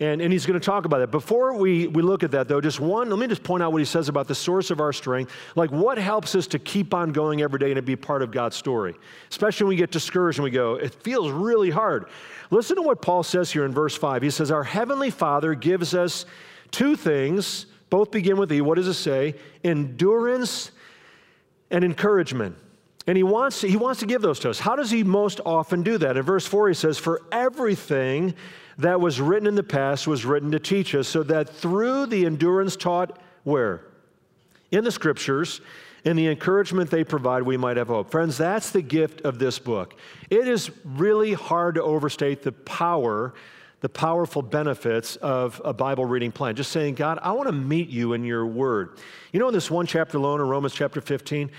And, 0.00 0.20
and 0.20 0.32
he's 0.32 0.44
going 0.44 0.58
to 0.58 0.64
talk 0.64 0.86
about 0.86 0.98
that. 0.98 1.12
Before 1.12 1.54
we, 1.54 1.86
we 1.86 2.02
look 2.02 2.24
at 2.24 2.32
that, 2.32 2.48
though, 2.48 2.60
just 2.60 2.80
one, 2.80 3.08
let 3.10 3.18
me 3.18 3.28
just 3.28 3.44
point 3.44 3.62
out 3.62 3.70
what 3.70 3.78
he 3.78 3.84
says 3.84 4.08
about 4.08 4.26
the 4.26 4.34
source 4.34 4.72
of 4.72 4.80
our 4.80 4.92
strength. 4.92 5.32
Like, 5.54 5.70
what 5.70 5.98
helps 5.98 6.34
us 6.34 6.48
to 6.48 6.58
keep 6.58 6.92
on 6.92 7.12
going 7.12 7.42
every 7.42 7.60
day 7.60 7.66
and 7.66 7.76
to 7.76 7.82
be 7.82 7.94
part 7.94 8.20
of 8.20 8.32
God's 8.32 8.56
story? 8.56 8.96
Especially 9.30 9.64
when 9.64 9.68
we 9.70 9.76
get 9.76 9.92
discouraged 9.92 10.38
and 10.38 10.44
we 10.44 10.50
go, 10.50 10.74
it 10.74 10.92
feels 10.92 11.30
really 11.30 11.70
hard. 11.70 12.06
Listen 12.50 12.74
to 12.74 12.82
what 12.82 13.02
Paul 13.02 13.22
says 13.22 13.52
here 13.52 13.64
in 13.64 13.72
verse 13.72 13.96
5. 13.96 14.20
He 14.20 14.30
says, 14.30 14.50
Our 14.50 14.64
Heavenly 14.64 15.10
Father 15.10 15.54
gives 15.54 15.94
us 15.94 16.26
two 16.70 16.96
things, 16.96 17.66
both 17.90 18.10
begin 18.10 18.36
with 18.36 18.52
E. 18.52 18.60
What 18.60 18.76
does 18.76 18.88
it 18.88 18.94
say? 18.94 19.34
Endurance 19.62 20.70
and 21.70 21.84
encouragement. 21.84 22.56
And 23.06 23.16
he 23.16 23.22
wants, 23.22 23.60
he 23.60 23.76
wants 23.76 24.00
to 24.00 24.06
give 24.06 24.22
those 24.22 24.38
to 24.40 24.50
us. 24.50 24.58
How 24.58 24.76
does 24.76 24.90
he 24.90 25.04
most 25.04 25.40
often 25.44 25.82
do 25.82 25.98
that? 25.98 26.16
In 26.16 26.22
verse 26.22 26.46
4, 26.46 26.68
he 26.68 26.74
says, 26.74 26.98
For 26.98 27.20
everything 27.30 28.34
that 28.78 29.00
was 29.00 29.20
written 29.20 29.46
in 29.46 29.54
the 29.54 29.62
past 29.62 30.06
was 30.06 30.24
written 30.24 30.50
to 30.52 30.58
teach 30.58 30.94
us, 30.94 31.06
so 31.06 31.22
that 31.24 31.48
through 31.48 32.06
the 32.06 32.24
endurance 32.24 32.76
taught 32.76 33.18
where? 33.44 33.82
In 34.70 34.84
the 34.84 34.90
scriptures, 34.90 35.60
in 36.04 36.16
the 36.16 36.26
encouragement 36.26 36.90
they 36.90 37.04
provide, 37.04 37.42
we 37.42 37.56
might 37.56 37.76
have 37.76 37.88
hope. 37.88 38.10
Friends, 38.10 38.36
that's 38.38 38.70
the 38.70 38.82
gift 38.82 39.20
of 39.22 39.38
this 39.38 39.58
book. 39.58 39.94
It 40.30 40.48
is 40.48 40.70
really 40.84 41.34
hard 41.34 41.76
to 41.76 41.82
overstate 41.82 42.42
the 42.42 42.52
power, 42.52 43.34
the 43.80 43.88
powerful 43.88 44.42
benefits 44.42 45.16
of 45.16 45.60
a 45.64 45.72
Bible 45.72 46.04
reading 46.04 46.32
plan. 46.32 46.56
Just 46.56 46.72
saying, 46.72 46.94
God, 46.94 47.18
I 47.22 47.32
want 47.32 47.48
to 47.48 47.52
meet 47.52 47.88
you 47.88 48.14
in 48.14 48.24
your 48.24 48.46
word. 48.46 48.98
You 49.32 49.40
know, 49.40 49.48
in 49.48 49.54
this 49.54 49.70
one 49.70 49.86
chapter 49.86 50.16
alone 50.16 50.40
in 50.40 50.48
Romans 50.48 50.74
chapter 50.74 51.00
15, 51.00 51.50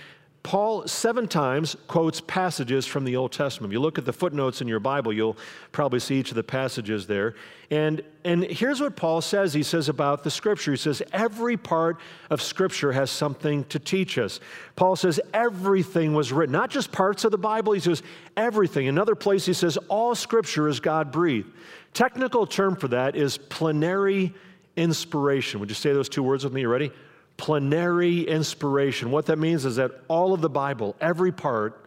Paul 0.45 0.87
seven 0.87 1.27
times 1.27 1.75
quotes 1.87 2.21
passages 2.21 2.85
from 2.85 3.03
the 3.03 3.15
Old 3.15 3.31
Testament. 3.31 3.71
If 3.71 3.73
you 3.73 3.79
look 3.79 3.97
at 3.97 4.05
the 4.05 4.13
footnotes 4.13 4.61
in 4.61 4.67
your 4.67 4.79
Bible, 4.79 5.11
you'll 5.11 5.37
probably 5.71 5.99
see 5.99 6.19
each 6.19 6.29
of 6.29 6.35
the 6.35 6.43
passages 6.43 7.07
there. 7.07 7.33
And, 7.71 8.03
and 8.23 8.43
here's 8.43 8.79
what 8.79 8.95
Paul 8.95 9.21
says 9.21 9.55
he 9.55 9.63
says 9.63 9.89
about 9.89 10.23
the 10.23 10.29
Scripture. 10.29 10.69
He 10.69 10.77
says, 10.77 11.01
Every 11.11 11.57
part 11.57 11.97
of 12.29 12.43
Scripture 12.43 12.91
has 12.91 13.09
something 13.09 13.63
to 13.65 13.79
teach 13.79 14.19
us. 14.19 14.39
Paul 14.75 14.95
says, 14.95 15.19
Everything 15.33 16.13
was 16.13 16.31
written, 16.31 16.53
not 16.53 16.69
just 16.69 16.91
parts 16.91 17.23
of 17.23 17.31
the 17.31 17.39
Bible. 17.39 17.73
He 17.73 17.79
says, 17.79 18.03
Everything. 18.37 18.87
Another 18.87 19.15
place, 19.15 19.47
he 19.47 19.53
says, 19.53 19.77
All 19.87 20.13
Scripture 20.13 20.67
is 20.67 20.79
God 20.79 21.11
breathed. 21.11 21.49
Technical 21.95 22.45
term 22.45 22.75
for 22.75 22.89
that 22.89 23.15
is 23.15 23.39
plenary 23.39 24.35
inspiration. 24.75 25.59
Would 25.59 25.69
you 25.69 25.75
say 25.75 25.93
those 25.93 26.09
two 26.09 26.21
words 26.21 26.43
with 26.43 26.53
me? 26.53 26.61
You 26.61 26.69
ready? 26.69 26.91
plenary 27.37 28.21
inspiration. 28.21 29.11
What 29.11 29.25
that 29.27 29.37
means 29.37 29.65
is 29.65 29.75
that 29.75 29.91
all 30.07 30.33
of 30.33 30.41
the 30.41 30.49
Bible, 30.49 30.95
every 31.01 31.31
part, 31.31 31.81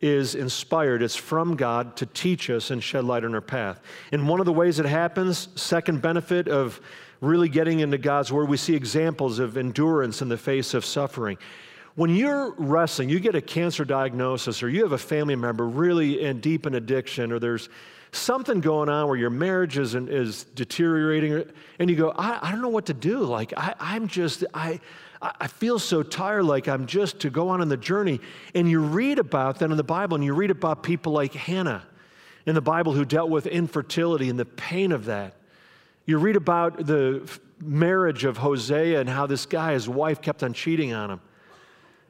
is 0.00 0.34
inspired. 0.34 1.02
It's 1.02 1.16
from 1.16 1.56
God 1.56 1.96
to 1.96 2.06
teach 2.06 2.50
us 2.50 2.70
and 2.70 2.82
shed 2.82 3.04
light 3.04 3.24
on 3.24 3.34
our 3.34 3.40
path. 3.40 3.80
And 4.12 4.28
one 4.28 4.40
of 4.40 4.46
the 4.46 4.52
ways 4.52 4.78
it 4.78 4.86
happens, 4.86 5.48
second 5.54 6.02
benefit 6.02 6.48
of 6.48 6.80
really 7.20 7.48
getting 7.48 7.80
into 7.80 7.96
God's 7.96 8.32
Word, 8.32 8.48
we 8.48 8.56
see 8.56 8.74
examples 8.74 9.38
of 9.38 9.56
endurance 9.56 10.20
in 10.20 10.28
the 10.28 10.36
face 10.36 10.74
of 10.74 10.84
suffering. 10.84 11.38
When 11.96 12.10
you're 12.10 12.52
wrestling, 12.58 13.08
you 13.08 13.20
get 13.20 13.36
a 13.36 13.40
cancer 13.40 13.84
diagnosis, 13.84 14.62
or 14.62 14.68
you 14.68 14.82
have 14.82 14.92
a 14.92 14.98
family 14.98 15.36
member 15.36 15.66
really 15.66 16.22
in 16.22 16.40
deep 16.40 16.66
in 16.66 16.74
addiction, 16.74 17.30
or 17.30 17.38
there's 17.38 17.68
something 18.10 18.60
going 18.60 18.88
on 18.88 19.06
where 19.06 19.16
your 19.16 19.30
marriage 19.30 19.78
is, 19.78 19.94
is 19.94 20.44
deteriorating, 20.54 21.44
and 21.78 21.88
you 21.88 21.94
go, 21.94 22.10
I, 22.10 22.48
I 22.48 22.50
don't 22.50 22.62
know 22.62 22.68
what 22.68 22.86
to 22.86 22.94
do. 22.94 23.20
Like, 23.20 23.52
I, 23.56 23.74
I'm 23.78 24.08
just, 24.08 24.44
I, 24.52 24.80
I 25.22 25.46
feel 25.46 25.78
so 25.78 26.02
tired, 26.02 26.44
like 26.44 26.66
I'm 26.66 26.86
just 26.86 27.20
to 27.20 27.30
go 27.30 27.48
on 27.48 27.60
in 27.60 27.68
the 27.68 27.76
journey. 27.76 28.20
And 28.56 28.68
you 28.68 28.80
read 28.80 29.20
about 29.20 29.60
that 29.60 29.70
in 29.70 29.76
the 29.76 29.84
Bible, 29.84 30.16
and 30.16 30.24
you 30.24 30.34
read 30.34 30.50
about 30.50 30.82
people 30.82 31.12
like 31.12 31.32
Hannah 31.32 31.84
in 32.44 32.56
the 32.56 32.60
Bible 32.60 32.92
who 32.92 33.04
dealt 33.04 33.30
with 33.30 33.46
infertility 33.46 34.28
and 34.28 34.38
the 34.38 34.44
pain 34.44 34.90
of 34.90 35.04
that. 35.04 35.36
You 36.06 36.18
read 36.18 36.36
about 36.36 36.86
the 36.86 37.28
marriage 37.62 38.24
of 38.24 38.36
Hosea 38.36 39.00
and 39.00 39.08
how 39.08 39.26
this 39.26 39.46
guy, 39.46 39.74
his 39.74 39.88
wife, 39.88 40.20
kept 40.20 40.42
on 40.42 40.52
cheating 40.52 40.92
on 40.92 41.12
him. 41.12 41.20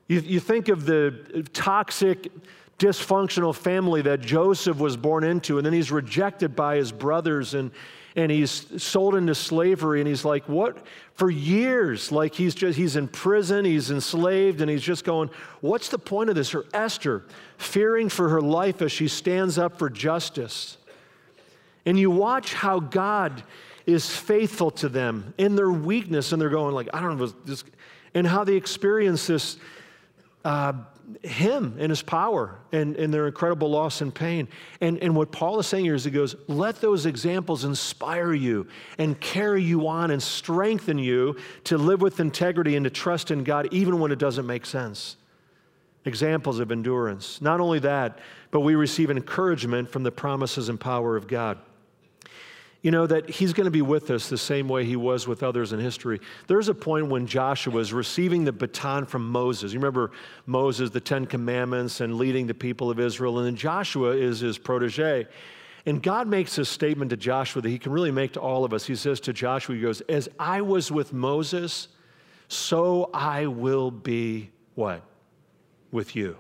You, 0.09 0.21
you 0.21 0.41
think 0.41 0.69
of 0.69 0.87
the 0.87 1.47
toxic, 1.53 2.31
dysfunctional 2.79 3.55
family 3.55 4.03
that 4.03 4.21
Joseph 4.21 4.79
was 4.79 4.97
born 4.97 5.25
into, 5.25 5.59
and 5.59 5.65
then 5.65 5.73
he's 5.73 5.91
rejected 5.91 6.55
by 6.55 6.77
his 6.77 6.93
brothers 6.93 7.55
and, 7.55 7.71
and 8.17 8.31
he's 8.31 8.67
sold 8.83 9.15
into 9.15 9.35
slavery. 9.35 10.01
And 10.01 10.09
he's 10.09 10.25
like, 10.25 10.49
what? 10.49 10.87
For 11.15 11.31
years, 11.31 12.13
like 12.13 12.35
he's 12.35 12.55
just, 12.55 12.77
he's 12.77 12.97
in 12.97 13.09
prison, 13.09 13.65
he's 13.65 13.91
enslaved, 13.91 14.61
and 14.61 14.71
he's 14.71 14.83
just 14.83 15.05
going, 15.05 15.31
what's 15.61 15.89
the 15.89 15.99
point 15.99 16.31
of 16.31 16.37
this? 16.37 16.55
Or 16.55 16.67
Esther, 16.75 17.25
fearing 17.57 18.09
for 18.09 18.29
her 18.29 18.41
life 18.41 18.83
as 18.83 18.93
she 18.93 19.09
stands 19.09 19.59
up 19.59 19.79
for 19.79 19.89
justice. 19.89 20.77
And 21.87 21.99
you 21.99 22.11
watch 22.11 22.55
how 22.55 22.81
God 22.81 23.43
is 23.87 24.11
faithful 24.11 24.71
to 24.71 24.89
them 24.89 25.35
in 25.39 25.57
their 25.57 25.71
weakness, 25.71 26.33
and 26.33 26.41
they're 26.41 26.49
going 26.49 26.75
like, 26.75 26.89
I 26.95 27.01
don't 27.01 27.19
know, 27.19 27.27
this, 27.45 27.65
and 28.15 28.27
how 28.27 28.45
they 28.45 28.55
experience 28.55 29.27
this, 29.27 29.59
uh, 30.45 30.73
him 31.23 31.77
and 31.79 31.91
his 31.91 32.03
power 32.03 32.59
and, 32.73 32.97
and 32.97 33.13
their 33.13 33.27
incredible 33.27 33.71
loss 33.71 34.01
and 34.01 34.15
pain. 34.15 34.49
And, 34.81 34.99
and 34.99 35.15
what 35.15 35.33
Paul 35.33 35.59
is 35.59 35.67
saying 35.67 35.85
here 35.85 35.95
is 35.95 36.05
he 36.05 36.11
goes, 36.11 36.35
let 36.49 36.81
those 36.81 37.07
examples 37.07 37.65
inspire 37.65 38.33
you 38.33 38.67
and 38.99 39.19
carry 39.21 39.63
you 39.63 39.87
on 39.87 40.11
and 40.11 40.23
strengthen 40.23 40.99
you 40.99 41.37
to 41.65 41.79
live 41.79 42.01
with 42.01 42.21
integrity 42.21 42.77
and 42.77 42.85
to 42.85 42.91
trust 42.91 43.31
in 43.31 43.45
God 43.45 43.69
even 43.71 43.99
when 44.01 44.13
it 44.13 44.19
doesn't 44.19 44.47
make 44.47 44.65
sense. 44.65 45.17
Examples 46.07 46.59
of 46.59 46.71
endurance. 46.71 47.41
Not 47.41 47.61
only 47.61 47.79
that, 47.81 48.19
but 48.51 48.61
we 48.61 48.75
receive 48.75 49.11
encouragement 49.11 49.91
from 49.91 50.03
the 50.03 50.13
promises 50.13 50.69
and 50.69 50.79
power 50.79 51.17
of 51.17 51.27
God 51.27 51.59
you 52.85 52.91
know, 52.91 53.07
that 53.07 53.31
he's 53.31 53.55
going 53.55 53.65
to 53.65 53.71
be 53.71 53.81
with 53.81 54.11
us 54.11 54.29
the 54.29 54.37
same 54.37 54.69
way 54.69 54.85
he 54.85 54.95
was 54.95 55.27
with 55.27 55.43
others 55.43 55.73
in 55.73 55.81
history. 55.81 56.21
There's 56.49 56.69
a 56.69 56.75
point 56.75 57.07
when 57.07 57.27
Joshua 57.27 57.81
is 57.81 57.95
receiving 57.95 58.45
the 58.45 58.53
baton 58.53 59.07
from 59.07 59.27
Moses. 59.27 59.73
You 59.73 59.79
remember 59.79 60.11
Moses, 60.45 60.91
the 60.91 61.01
Ten 61.01 61.25
Commandments, 61.25 62.03
and 62.03 62.19
leading 62.19 62.47
the 62.47 62.53
people 62.53 62.91
of 62.91 63.01
Israel, 63.01 63.39
and 63.39 63.47
then 63.47 63.57
Joshua 63.57 64.11
is 64.11 64.41
his 64.41 64.59
protege. 64.59 65.27
And 65.87 66.03
God 66.03 66.29
makes 66.29 66.59
a 66.59 66.65
statement 66.67 67.09
to 67.09 67.17
Joshua 67.17 67.63
that 67.63 67.71
he 67.71 67.79
can 67.79 67.91
really 67.91 68.11
make 68.11 68.35
to 68.35 68.41
all 68.41 68.67
of 68.67 68.75
us. 68.75 68.85
He 68.85 68.97
says 68.97 69.19
to 69.21 69.33
Joshua, 69.33 69.77
He 69.77 69.81
goes, 69.81 70.03
As 70.03 70.29
I 70.39 70.61
was 70.61 70.93
with 70.93 71.15
Moses, 71.15 71.89
so 72.49 73.09
I 73.15 73.47
will 73.47 73.91
be 73.91 74.51
what? 74.75 75.03
With 75.91 76.15
you. 76.15 76.37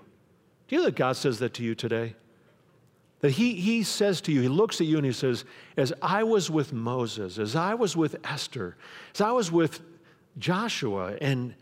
Do 0.69 0.77
you 0.77 0.83
know 0.83 0.85
that 0.85 0.97
God 0.97 1.17
says 1.17 1.39
that 1.39 1.55
to 1.55 1.63
you 1.63 1.75
today? 1.75 2.17
That 3.25 3.31
he, 3.31 3.55
he 3.55 3.85
says 3.85 4.21
to 4.21 4.33
you, 4.33 4.43
he 4.43 4.49
looks 4.49 4.83
at 4.83 4.87
you 4.87 4.99
and 4.99 5.07
he 5.07 5.11
says, 5.11 5.47
As 5.79 5.95
I 6.03 6.25
was 6.25 6.51
with 6.51 6.75
Moses, 6.75 7.39
as 7.39 7.57
I 7.57 7.73
was 7.73 7.97
with 7.97 8.17
Esther, 8.23 8.77
as 9.15 9.23
I 9.23 9.31
was 9.31 9.51
with 9.51 9.81
Joshua 10.39 11.17
and 11.23 11.55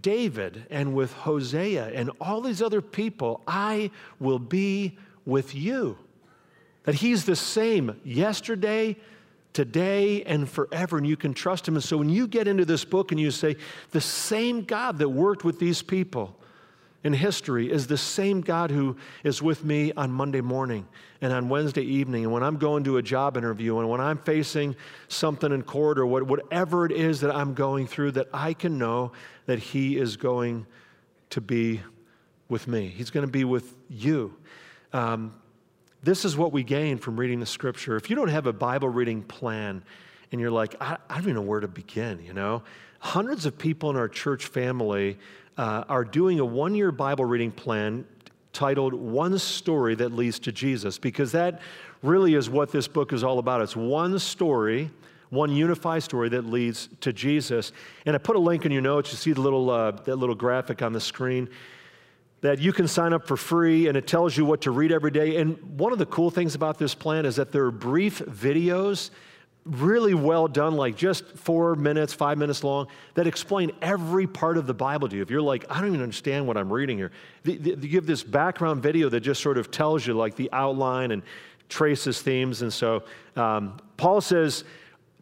David 0.00 0.66
and 0.70 0.92
with 0.92 1.12
Hosea 1.12 1.92
and 1.94 2.10
all 2.20 2.40
these 2.40 2.60
other 2.60 2.80
people, 2.80 3.42
I 3.46 3.92
will 4.18 4.40
be 4.40 4.98
with 5.24 5.54
you. 5.54 5.98
That 6.82 6.96
he's 6.96 7.24
the 7.24 7.36
same 7.36 8.00
yesterday, 8.02 8.96
today, 9.52 10.24
and 10.24 10.48
forever, 10.48 10.98
and 10.98 11.06
you 11.06 11.16
can 11.16 11.32
trust 11.32 11.68
him. 11.68 11.76
And 11.76 11.84
so 11.84 11.96
when 11.96 12.08
you 12.08 12.26
get 12.26 12.48
into 12.48 12.64
this 12.64 12.84
book 12.84 13.12
and 13.12 13.20
you 13.20 13.30
say, 13.30 13.54
The 13.92 14.00
same 14.00 14.64
God 14.64 14.98
that 14.98 15.10
worked 15.10 15.44
with 15.44 15.60
these 15.60 15.80
people, 15.80 16.36
in 17.04 17.12
history 17.12 17.70
is 17.70 17.86
the 17.86 17.98
same 17.98 18.40
God 18.40 18.70
who 18.70 18.96
is 19.22 19.42
with 19.42 19.62
me 19.62 19.92
on 19.92 20.10
Monday 20.10 20.40
morning 20.40 20.88
and 21.20 21.32
on 21.32 21.50
Wednesday 21.50 21.82
evening, 21.82 22.24
and 22.24 22.32
when 22.32 22.42
I'm 22.42 22.56
going 22.56 22.82
to 22.84 22.96
a 22.96 23.02
job 23.02 23.36
interview, 23.36 23.78
and 23.78 23.88
when 23.88 24.00
I'm 24.00 24.18
facing 24.18 24.74
something 25.08 25.52
in 25.52 25.62
court 25.62 25.98
or 25.98 26.06
whatever 26.06 26.86
it 26.86 26.92
is 26.92 27.20
that 27.20 27.34
I'm 27.34 27.54
going 27.54 27.86
through, 27.86 28.12
that 28.12 28.28
I 28.32 28.54
can 28.54 28.78
know 28.78 29.12
that 29.46 29.58
He 29.58 29.98
is 29.98 30.16
going 30.16 30.66
to 31.30 31.40
be 31.40 31.82
with 32.48 32.66
me. 32.66 32.88
He's 32.88 33.10
going 33.10 33.26
to 33.26 33.32
be 33.32 33.44
with 33.44 33.76
you. 33.88 34.34
Um, 34.92 35.34
this 36.02 36.24
is 36.24 36.36
what 36.36 36.52
we 36.52 36.62
gain 36.62 36.98
from 36.98 37.18
reading 37.18 37.40
the 37.40 37.46
scripture. 37.46 37.96
If 37.96 38.10
you 38.10 38.16
don't 38.16 38.28
have 38.28 38.46
a 38.46 38.52
Bible 38.52 38.88
reading 38.88 39.22
plan 39.22 39.82
and 40.30 40.40
you're 40.40 40.50
like, 40.50 40.74
I, 40.80 40.96
I 41.08 41.14
don't 41.14 41.22
even 41.24 41.34
know 41.34 41.42
where 41.42 41.60
to 41.60 41.68
begin, 41.68 42.22
you 42.22 42.34
know, 42.34 42.62
hundreds 42.98 43.46
of 43.46 43.58
people 43.58 43.90
in 43.90 43.96
our 43.96 44.08
church 44.08 44.46
family 44.46 45.18
uh, 45.56 45.84
are 45.88 46.04
doing 46.04 46.40
a 46.40 46.44
one 46.44 46.74
year 46.74 46.92
Bible 46.92 47.24
reading 47.24 47.50
plan 47.50 48.04
titled 48.52 48.94
One 48.94 49.38
Story 49.38 49.94
That 49.94 50.12
Leads 50.12 50.38
to 50.40 50.52
Jesus, 50.52 50.98
because 50.98 51.32
that 51.32 51.60
really 52.02 52.34
is 52.34 52.48
what 52.48 52.70
this 52.70 52.88
book 52.88 53.12
is 53.12 53.24
all 53.24 53.38
about. 53.38 53.60
It's 53.60 53.76
one 53.76 54.18
story, 54.18 54.90
one 55.30 55.50
unified 55.50 56.02
story 56.02 56.28
that 56.30 56.46
leads 56.46 56.88
to 57.00 57.12
Jesus. 57.12 57.72
And 58.06 58.14
I 58.14 58.18
put 58.18 58.36
a 58.36 58.38
link 58.38 58.64
in 58.64 58.72
your 58.72 58.82
notes. 58.82 59.10
You 59.10 59.18
see 59.18 59.32
the 59.32 59.40
little, 59.40 59.70
uh, 59.70 59.90
that 59.92 60.16
little 60.16 60.34
graphic 60.34 60.82
on 60.82 60.92
the 60.92 61.00
screen 61.00 61.48
that 62.42 62.58
you 62.58 62.74
can 62.74 62.86
sign 62.86 63.14
up 63.14 63.26
for 63.26 63.38
free 63.38 63.88
and 63.88 63.96
it 63.96 64.06
tells 64.06 64.36
you 64.36 64.44
what 64.44 64.60
to 64.60 64.70
read 64.70 64.92
every 64.92 65.10
day. 65.10 65.36
And 65.36 65.78
one 65.78 65.92
of 65.92 65.98
the 65.98 66.04
cool 66.04 66.30
things 66.30 66.54
about 66.54 66.78
this 66.78 66.94
plan 66.94 67.24
is 67.24 67.36
that 67.36 67.52
there 67.52 67.64
are 67.64 67.70
brief 67.70 68.18
videos 68.18 69.10
really 69.64 70.14
well 70.14 70.46
done, 70.46 70.76
like 70.76 70.96
just 70.96 71.24
four 71.36 71.74
minutes, 71.74 72.12
five 72.12 72.36
minutes 72.36 72.62
long, 72.62 72.86
that 73.14 73.26
explain 73.26 73.72
every 73.80 74.26
part 74.26 74.58
of 74.58 74.66
the 74.66 74.74
Bible 74.74 75.08
to 75.08 75.16
you. 75.16 75.22
If 75.22 75.30
you're 75.30 75.40
like, 75.40 75.64
I 75.70 75.80
don't 75.80 75.88
even 75.88 76.02
understand 76.02 76.46
what 76.46 76.56
I'm 76.56 76.72
reading 76.72 76.98
here, 76.98 77.12
they, 77.44 77.56
they, 77.56 77.88
give 77.88 78.06
this 78.06 78.22
background 78.22 78.82
video 78.82 79.08
that 79.08 79.20
just 79.20 79.42
sort 79.42 79.56
of 79.56 79.70
tells 79.70 80.06
you 80.06 80.14
like 80.14 80.36
the 80.36 80.50
outline 80.52 81.12
and 81.12 81.22
traces 81.68 82.20
themes. 82.20 82.60
And 82.60 82.72
so 82.72 83.04
um, 83.36 83.78
Paul 83.96 84.20
says 84.20 84.64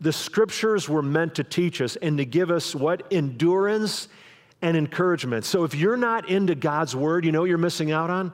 the 0.01 0.13
scriptures 0.13 0.89
were 0.89 1.03
meant 1.03 1.37
to 1.37 1.45
teach 1.45 1.81
us 1.81 1.95
and 1.97 2.19
to 2.19 2.25
give 2.25 2.51
us 2.51 2.75
what? 2.75 3.07
Endurance 3.13 4.09
and 4.61 4.77
encouragement. 4.77 5.45
So 5.45 5.63
if 5.63 5.75
you're 5.75 5.97
not 5.97 6.29
into 6.29 6.57
God's 6.57 6.97
word, 6.97 7.25
you 7.25 7.31
know 7.31 7.45
you're 7.45 7.59
missing 7.59 7.93
out 7.93 8.11
on? 8.11 8.33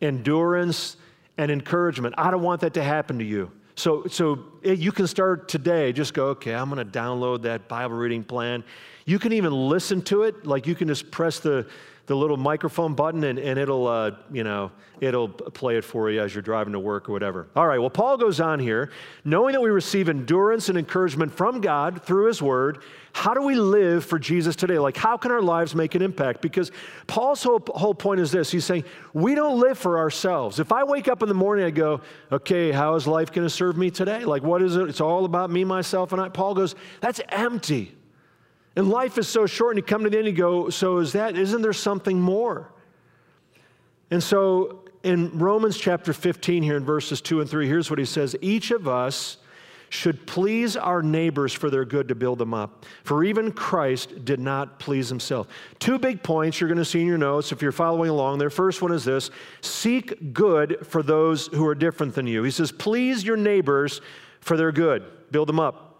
Endurance 0.00 0.96
and 1.36 1.50
encouragement. 1.50 2.14
I 2.16 2.30
don't 2.30 2.42
want 2.42 2.60
that 2.60 2.74
to 2.74 2.82
happen 2.82 3.18
to 3.18 3.24
you. 3.24 3.50
So, 3.74 4.06
so 4.06 4.44
eh, 4.64 4.72
you 4.72 4.92
can 4.92 5.06
start 5.06 5.48
today, 5.48 5.92
just 5.92 6.14
go, 6.14 6.26
okay, 6.28 6.54
I'm 6.54 6.70
going 6.70 6.84
to 6.84 6.98
download 6.98 7.42
that 7.42 7.68
Bible 7.68 7.96
reading 7.96 8.24
plan. 8.24 8.64
You 9.06 9.18
can 9.18 9.32
even 9.32 9.52
listen 9.52 10.02
to 10.02 10.22
it, 10.22 10.46
like 10.46 10.66
you 10.66 10.74
can 10.74 10.88
just 10.88 11.10
press 11.10 11.40
the, 11.40 11.66
the 12.06 12.16
little 12.16 12.36
microphone 12.36 12.94
button 12.94 13.22
and, 13.24 13.38
and 13.38 13.58
it'll, 13.58 13.86
uh, 13.86 14.10
you 14.32 14.42
know, 14.42 14.72
it'll 15.00 15.28
play 15.28 15.76
it 15.76 15.84
for 15.84 16.10
you 16.10 16.20
as 16.20 16.34
you're 16.34 16.42
driving 16.42 16.72
to 16.72 16.80
work 16.80 17.08
or 17.08 17.12
whatever. 17.12 17.48
All 17.54 17.66
right, 17.66 17.78
well, 17.78 17.90
Paul 17.90 18.16
goes 18.16 18.40
on 18.40 18.58
here. 18.58 18.90
Knowing 19.24 19.52
that 19.52 19.60
we 19.60 19.70
receive 19.70 20.08
endurance 20.08 20.68
and 20.68 20.76
encouragement 20.76 21.32
from 21.32 21.60
God 21.60 22.02
through 22.02 22.26
his 22.26 22.42
word, 22.42 22.82
how 23.12 23.34
do 23.34 23.42
we 23.42 23.54
live 23.54 24.04
for 24.04 24.18
Jesus 24.18 24.56
today? 24.56 24.78
Like, 24.78 24.96
how 24.96 25.16
can 25.16 25.30
our 25.30 25.42
lives 25.42 25.74
make 25.74 25.94
an 25.94 26.02
impact? 26.02 26.42
Because 26.42 26.72
Paul's 27.06 27.42
whole, 27.42 27.62
whole 27.74 27.94
point 27.94 28.20
is 28.20 28.32
this 28.32 28.50
He's 28.50 28.64
saying, 28.64 28.84
we 29.12 29.34
don't 29.34 29.60
live 29.60 29.78
for 29.78 29.98
ourselves. 29.98 30.58
If 30.58 30.72
I 30.72 30.82
wake 30.84 31.08
up 31.08 31.22
in 31.22 31.28
the 31.28 31.34
morning, 31.34 31.64
I 31.64 31.70
go, 31.70 32.00
okay, 32.32 32.72
how 32.72 32.94
is 32.94 33.06
life 33.06 33.30
going 33.32 33.46
to 33.46 33.50
serve 33.50 33.76
me 33.76 33.90
today? 33.90 34.24
Like, 34.24 34.42
what 34.42 34.62
is 34.62 34.76
it? 34.76 34.88
It's 34.88 35.00
all 35.00 35.24
about 35.24 35.50
me, 35.50 35.64
myself, 35.64 36.12
and 36.12 36.20
I. 36.20 36.30
Paul 36.30 36.54
goes, 36.54 36.74
that's 37.00 37.20
empty. 37.28 37.94
And 38.74 38.88
life 38.88 39.18
is 39.18 39.28
so 39.28 39.46
short, 39.46 39.76
and 39.76 39.78
you 39.78 39.82
come 39.82 40.04
to 40.04 40.10
the 40.10 40.18
end 40.18 40.28
and 40.28 40.36
you 40.36 40.42
go, 40.42 40.70
so 40.70 40.98
is 40.98 41.12
that, 41.12 41.36
isn't 41.36 41.62
there 41.62 41.72
something 41.72 42.18
more? 42.18 42.72
And 44.10 44.22
so 44.22 44.84
in 45.02 45.38
Romans 45.38 45.76
chapter 45.76 46.12
15, 46.12 46.62
here 46.62 46.76
in 46.76 46.84
verses 46.84 47.20
2 47.20 47.40
and 47.40 47.50
3, 47.50 47.66
here's 47.66 47.90
what 47.90 47.98
he 47.98 48.04
says 48.04 48.36
Each 48.40 48.70
of 48.70 48.88
us 48.88 49.38
should 49.92 50.26
please 50.26 50.74
our 50.74 51.02
neighbors 51.02 51.52
for 51.52 51.68
their 51.68 51.84
good 51.84 52.08
to 52.08 52.14
build 52.14 52.38
them 52.38 52.54
up. 52.54 52.86
For 53.04 53.24
even 53.24 53.52
Christ 53.52 54.24
did 54.24 54.40
not 54.40 54.78
please 54.78 55.06
himself. 55.10 55.48
Two 55.80 55.98
big 55.98 56.22
points 56.22 56.58
you're 56.58 56.68
going 56.68 56.78
to 56.78 56.84
see 56.84 57.02
in 57.02 57.06
your 57.06 57.18
notes 57.18 57.52
if 57.52 57.60
you're 57.60 57.72
following 57.72 58.08
along 58.08 58.38
there. 58.38 58.48
First 58.48 58.80
one 58.80 58.90
is 58.90 59.04
this 59.04 59.30
seek 59.60 60.32
good 60.32 60.86
for 60.86 61.02
those 61.02 61.48
who 61.48 61.66
are 61.66 61.74
different 61.74 62.14
than 62.14 62.26
you. 62.26 62.42
He 62.42 62.50
says, 62.50 62.72
please 62.72 63.22
your 63.22 63.36
neighbors 63.36 64.00
for 64.40 64.56
their 64.56 64.72
good, 64.72 65.04
build 65.30 65.48
them 65.48 65.60
up. 65.60 65.91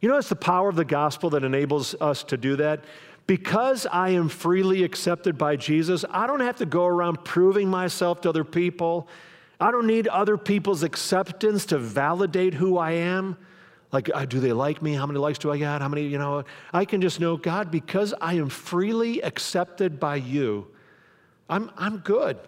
You 0.00 0.08
know, 0.08 0.16
it's 0.16 0.28
the 0.28 0.36
power 0.36 0.68
of 0.68 0.76
the 0.76 0.84
gospel 0.84 1.30
that 1.30 1.44
enables 1.44 1.94
us 2.00 2.22
to 2.24 2.36
do 2.36 2.56
that. 2.56 2.84
Because 3.26 3.86
I 3.86 4.10
am 4.10 4.28
freely 4.28 4.84
accepted 4.84 5.36
by 5.36 5.56
Jesus, 5.56 6.04
I 6.10 6.26
don't 6.26 6.40
have 6.40 6.56
to 6.56 6.66
go 6.66 6.86
around 6.86 7.24
proving 7.24 7.68
myself 7.68 8.22
to 8.22 8.30
other 8.30 8.44
people. 8.44 9.06
I 9.60 9.70
don't 9.70 9.86
need 9.86 10.08
other 10.08 10.38
people's 10.38 10.82
acceptance 10.82 11.66
to 11.66 11.78
validate 11.78 12.54
who 12.54 12.78
I 12.78 12.92
am. 12.92 13.36
Like, 13.92 14.10
uh, 14.14 14.24
do 14.24 14.38
they 14.40 14.52
like 14.52 14.82
me? 14.82 14.94
How 14.94 15.06
many 15.06 15.18
likes 15.18 15.38
do 15.38 15.50
I 15.50 15.58
got? 15.58 15.82
How 15.82 15.88
many, 15.88 16.06
you 16.06 16.18
know? 16.18 16.44
I 16.72 16.84
can 16.84 17.00
just 17.00 17.20
know, 17.20 17.36
God, 17.36 17.70
because 17.70 18.14
I 18.20 18.34
am 18.34 18.48
freely 18.48 19.20
accepted 19.22 19.98
by 19.98 20.16
you, 20.16 20.66
I'm, 21.50 21.70
I'm 21.76 21.98
good. 21.98 22.38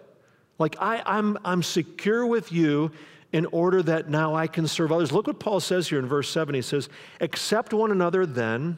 Like, 0.59 0.75
I, 0.79 1.01
I'm, 1.05 1.37
I'm 1.43 1.63
secure 1.63 2.25
with 2.25 2.51
you 2.51 2.91
in 3.33 3.45
order 3.47 3.81
that 3.83 4.09
now 4.09 4.35
I 4.35 4.47
can 4.47 4.67
serve 4.67 4.91
others. 4.91 5.11
Look 5.11 5.27
what 5.27 5.39
Paul 5.39 5.59
says 5.59 5.87
here 5.87 5.99
in 5.99 6.05
verse 6.05 6.29
7. 6.29 6.53
He 6.53 6.61
says, 6.61 6.89
Accept 7.21 7.73
one 7.73 7.91
another 7.91 8.25
then, 8.25 8.77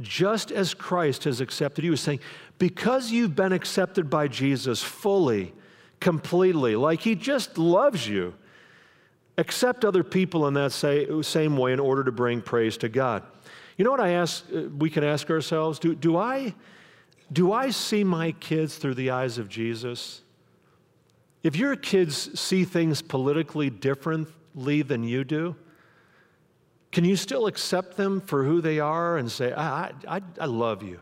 just 0.00 0.50
as 0.50 0.74
Christ 0.74 1.24
has 1.24 1.40
accepted 1.40 1.84
you. 1.84 1.92
He's 1.92 2.00
saying, 2.00 2.20
Because 2.58 3.12
you've 3.12 3.36
been 3.36 3.52
accepted 3.52 4.10
by 4.10 4.26
Jesus 4.26 4.82
fully, 4.82 5.52
completely, 6.00 6.74
like 6.74 7.00
he 7.00 7.14
just 7.14 7.56
loves 7.56 8.08
you, 8.08 8.34
accept 9.38 9.84
other 9.84 10.02
people 10.02 10.48
in 10.48 10.54
that 10.54 10.72
same 10.72 11.56
way 11.56 11.72
in 11.72 11.80
order 11.80 12.04
to 12.04 12.12
bring 12.12 12.40
praise 12.40 12.76
to 12.78 12.88
God. 12.88 13.22
You 13.76 13.84
know 13.84 13.90
what 13.90 14.00
I 14.00 14.10
ask, 14.10 14.44
uh, 14.54 14.62
we 14.78 14.90
can 14.90 15.02
ask 15.02 15.30
ourselves? 15.30 15.78
Do, 15.78 15.94
do, 15.94 16.16
I, 16.16 16.54
do 17.32 17.52
I 17.52 17.70
see 17.70 18.04
my 18.04 18.32
kids 18.32 18.76
through 18.76 18.94
the 18.94 19.10
eyes 19.10 19.38
of 19.38 19.48
Jesus? 19.48 20.22
If 21.44 21.56
your 21.56 21.76
kids 21.76 22.40
see 22.40 22.64
things 22.64 23.02
politically 23.02 23.70
differently 23.70 24.82
than 24.82 25.04
you 25.04 25.22
do, 25.22 25.54
can 26.90 27.04
you 27.04 27.16
still 27.16 27.46
accept 27.46 27.96
them 27.96 28.20
for 28.20 28.44
who 28.44 28.60
they 28.60 28.80
are 28.80 29.18
and 29.18 29.30
say, 29.30 29.52
I, 29.52 29.92
I, 30.08 30.22
I 30.40 30.46
love 30.46 30.82
you? 30.82 31.00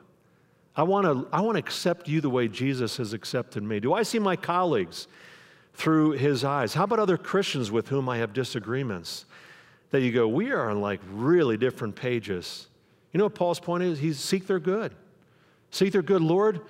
I 0.75 0.83
want 0.83 1.05
to 1.05 1.29
I 1.33 1.43
want 1.43 1.57
to 1.57 1.59
accept 1.59 2.09
you 2.09 2.21
the 2.21 2.31
way 2.31 2.49
Jesus 2.49 2.97
has 2.97 3.13
accepted 3.13 3.63
me. 3.63 3.79
Do 3.79 3.93
I 3.93 4.03
see 4.03 4.19
my 4.19 4.37
colleagues 4.37 5.07
through 5.75 6.13
his 6.13 6.45
eyes? 6.45 6.75
How 6.75 6.85
about 6.85 6.99
other 6.99 7.19
Christians 7.19 7.71
with 7.71 7.89
whom 7.89 8.09
I 8.09 8.19
have 8.19 8.33
disagreements? 8.33 9.27
That 9.91 10.01
you 10.01 10.11
go, 10.11 10.27
we 10.27 10.51
are 10.51 10.71
on 10.71 10.81
like 10.81 11.01
really 11.13 11.59
different 11.59 11.95
pages. 11.95 12.69
You 13.13 13.19
know 13.19 13.25
what 13.25 13.35
Paul's 13.35 13.61
point 13.61 13.83
is? 13.83 13.99
He's 13.99 14.19
seek 14.19 14.47
their 14.47 14.59
good. 14.59 14.95
Seek 15.71 15.93
their 15.93 16.03
good. 16.03 16.23
Lord, 16.23 16.63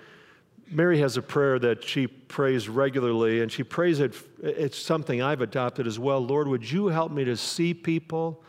Mary 0.73 0.99
has 1.01 1.17
a 1.17 1.23
prayer 1.23 1.59
that 1.59 1.85
she 1.85 2.07
prays 2.07 2.69
regularly, 2.69 3.43
and 3.43 3.53
she 3.53 3.63
prays 3.63 4.01
it. 4.01 4.15
It's 4.43 4.79
something 4.79 5.21
I've 5.23 5.41
adopted 5.41 5.87
as 5.87 5.99
well. 5.99 6.25
Lord, 6.25 6.49
would 6.49 6.69
you 6.69 6.89
help 6.89 7.13
me 7.13 7.25
to 7.25 7.37
see 7.37 7.75
people 7.75 8.43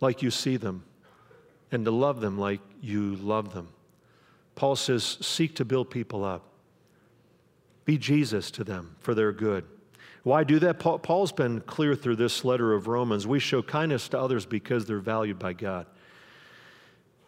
like 0.00 0.22
you 0.22 0.30
see 0.30 0.56
them 0.56 0.84
and 1.70 1.84
to 1.84 1.90
love 1.90 2.20
them 2.20 2.38
like 2.38 2.60
you 2.80 3.16
love 3.16 3.52
them? 3.52 3.68
Paul 4.54 4.76
says, 4.76 5.18
seek 5.20 5.56
to 5.56 5.64
build 5.64 5.90
people 5.90 6.24
up. 6.24 6.44
Be 7.84 7.98
Jesus 7.98 8.50
to 8.52 8.64
them 8.64 8.94
for 9.00 9.14
their 9.14 9.32
good. 9.32 9.64
Why 10.22 10.44
do 10.44 10.60
that? 10.60 10.78
Paul's 10.78 11.32
been 11.32 11.60
clear 11.62 11.96
through 11.96 12.16
this 12.16 12.44
letter 12.44 12.72
of 12.74 12.86
Romans. 12.86 13.26
We 13.26 13.40
show 13.40 13.60
kindness 13.60 14.08
to 14.10 14.20
others 14.20 14.46
because 14.46 14.86
they're 14.86 14.98
valued 14.98 15.38
by 15.40 15.54
God. 15.54 15.86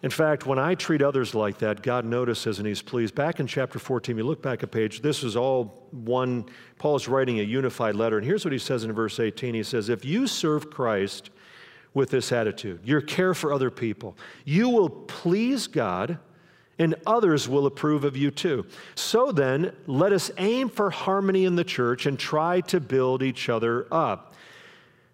In 0.04 0.10
fact, 0.10 0.44
when 0.44 0.58
I 0.58 0.74
treat 0.74 1.00
others 1.00 1.34
like 1.34 1.56
that, 1.60 1.80
God 1.80 2.04
notices 2.04 2.58
and 2.58 2.68
He's 2.68 2.82
pleased. 2.82 3.14
Back 3.14 3.40
in 3.40 3.46
chapter 3.46 3.78
14, 3.78 4.18
you 4.18 4.22
look 4.22 4.42
back 4.42 4.62
a 4.62 4.66
page, 4.66 5.00
this 5.00 5.24
is 5.24 5.34
all 5.34 5.88
one, 5.92 6.44
Paul 6.78 6.96
is 6.96 7.08
writing 7.08 7.40
a 7.40 7.42
unified 7.42 7.94
letter. 7.94 8.18
And 8.18 8.26
here's 8.26 8.44
what 8.44 8.52
he 8.52 8.58
says 8.58 8.84
in 8.84 8.92
verse 8.92 9.18
18 9.18 9.54
He 9.54 9.62
says, 9.62 9.88
If 9.88 10.04
you 10.04 10.26
serve 10.26 10.68
Christ 10.68 11.30
with 11.94 12.10
this 12.10 12.32
attitude, 12.32 12.80
your 12.84 13.00
care 13.00 13.32
for 13.32 13.50
other 13.50 13.70
people, 13.70 14.14
you 14.44 14.68
will 14.68 14.90
please 14.90 15.66
God 15.66 16.18
and 16.78 16.96
others 17.06 17.48
will 17.48 17.64
approve 17.64 18.04
of 18.04 18.14
you 18.14 18.30
too. 18.30 18.66
So 18.96 19.32
then, 19.32 19.74
let 19.86 20.12
us 20.12 20.30
aim 20.36 20.68
for 20.68 20.90
harmony 20.90 21.46
in 21.46 21.56
the 21.56 21.64
church 21.64 22.04
and 22.04 22.18
try 22.18 22.60
to 22.60 22.78
build 22.78 23.22
each 23.22 23.48
other 23.48 23.86
up. 23.90 24.34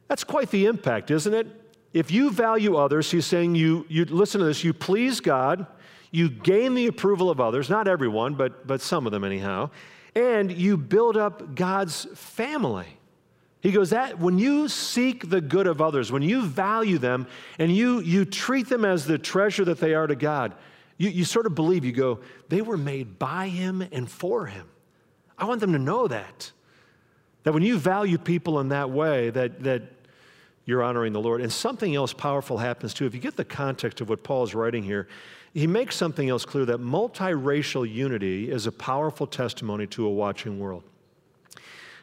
That's 0.09 0.25
quite 0.25 0.50
the 0.50 0.66
impact, 0.66 1.12
isn't 1.12 1.32
it? 1.32 1.60
If 1.92 2.11
you 2.11 2.30
value 2.30 2.76
others, 2.76 3.11
he's 3.11 3.26
saying 3.26 3.54
you, 3.54 3.85
you 3.88 4.04
listen 4.04 4.40
to 4.40 4.47
this, 4.47 4.62
you 4.62 4.73
please 4.73 5.20
God, 5.20 5.66
you 6.11 6.28
gain 6.28 6.75
the 6.75 6.87
approval 6.87 7.30
of 7.30 7.40
others, 7.40 7.68
not 7.68 7.88
everyone, 7.88 8.35
but, 8.35 8.66
but 8.66 8.80
some 8.80 9.06
of 9.06 9.12
them 9.12 9.25
anyhow, 9.25 9.70
and 10.14 10.50
you 10.50 10.76
build 10.76 11.16
up 11.16 11.54
God's 11.54 12.06
family. 12.14 12.87
He 13.61 13.73
goes 13.73 13.90
that 13.90 14.18
when 14.18 14.38
you 14.38 14.68
seek 14.68 15.28
the 15.28 15.40
good 15.40 15.66
of 15.66 15.82
others, 15.82 16.11
when 16.11 16.23
you 16.23 16.42
value 16.42 16.99
them 16.99 17.26
and 17.59 17.75
you, 17.75 18.00
you 18.00 18.25
treat 18.25 18.68
them 18.68 18.85
as 18.85 19.04
the 19.04 19.18
treasure 19.18 19.64
that 19.66 19.78
they 19.78 19.94
are 19.94 20.06
to 20.06 20.16
God, 20.16 20.54
you, 20.97 21.11
you 21.11 21.25
sort 21.25 21.47
of 21.47 21.54
believe, 21.54 21.85
you 21.85 21.92
go, 21.92 22.20
they 22.49 22.62
were 22.62 22.78
made 22.78 23.18
by 23.18 23.49
Him 23.49 23.82
and 23.92 24.11
for 24.11 24.47
Him. 24.47 24.68
I 25.38 25.44
want 25.44 25.61
them 25.61 25.73
to 25.73 25.78
know 25.78 26.09
that. 26.09 26.52
That 27.42 27.53
when 27.53 27.62
you 27.62 27.79
value 27.79 28.18
people 28.18 28.61
in 28.61 28.68
that 28.68 28.90
way, 28.90 29.31
that, 29.31 29.62
that 29.62 29.83
you're 30.70 30.85
honoring 30.85 31.12
the 31.12 31.20
Lord. 31.20 31.40
And 31.40 31.52
something 31.52 31.96
else 31.96 32.12
powerful 32.12 32.56
happens 32.56 32.94
too. 32.94 33.04
If 33.04 33.12
you 33.12 33.20
get 33.20 33.37
the 33.37 33.44
context 33.44 34.00
of 34.00 34.09
what 34.09 34.22
Paul 34.22 34.44
is 34.44 34.54
writing 34.54 34.85
here, 34.85 35.09
he 35.52 35.66
makes 35.66 35.96
something 35.96 36.28
else 36.28 36.44
clear 36.44 36.64
that 36.66 36.80
multiracial 36.80 37.92
unity 37.92 38.50
is 38.50 38.68
a 38.68 38.72
powerful 38.72 39.26
testimony 39.26 39.88
to 39.88 40.06
a 40.06 40.11
watching 40.11 40.61
world. 40.61 40.85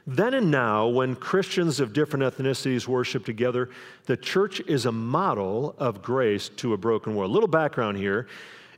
Then 0.06 0.34
and 0.34 0.52
now, 0.52 0.88
when 0.88 1.16
Christians 1.16 1.80
of 1.80 1.94
different 1.94 2.24
ethnicities 2.24 2.88
worship 2.88 3.26
together, 3.26 3.70
the 4.06 4.18
church 4.18 4.60
is 4.62 4.86
a 4.86 4.92
model 4.92 5.74
of 5.78 6.02
grace 6.02 6.50
to 6.58 6.74
a 6.74 6.78
broken 6.78 7.16
world. 7.16 7.32
A 7.32 7.34
little 7.34 7.48
background 7.48 7.98
here. 7.98 8.28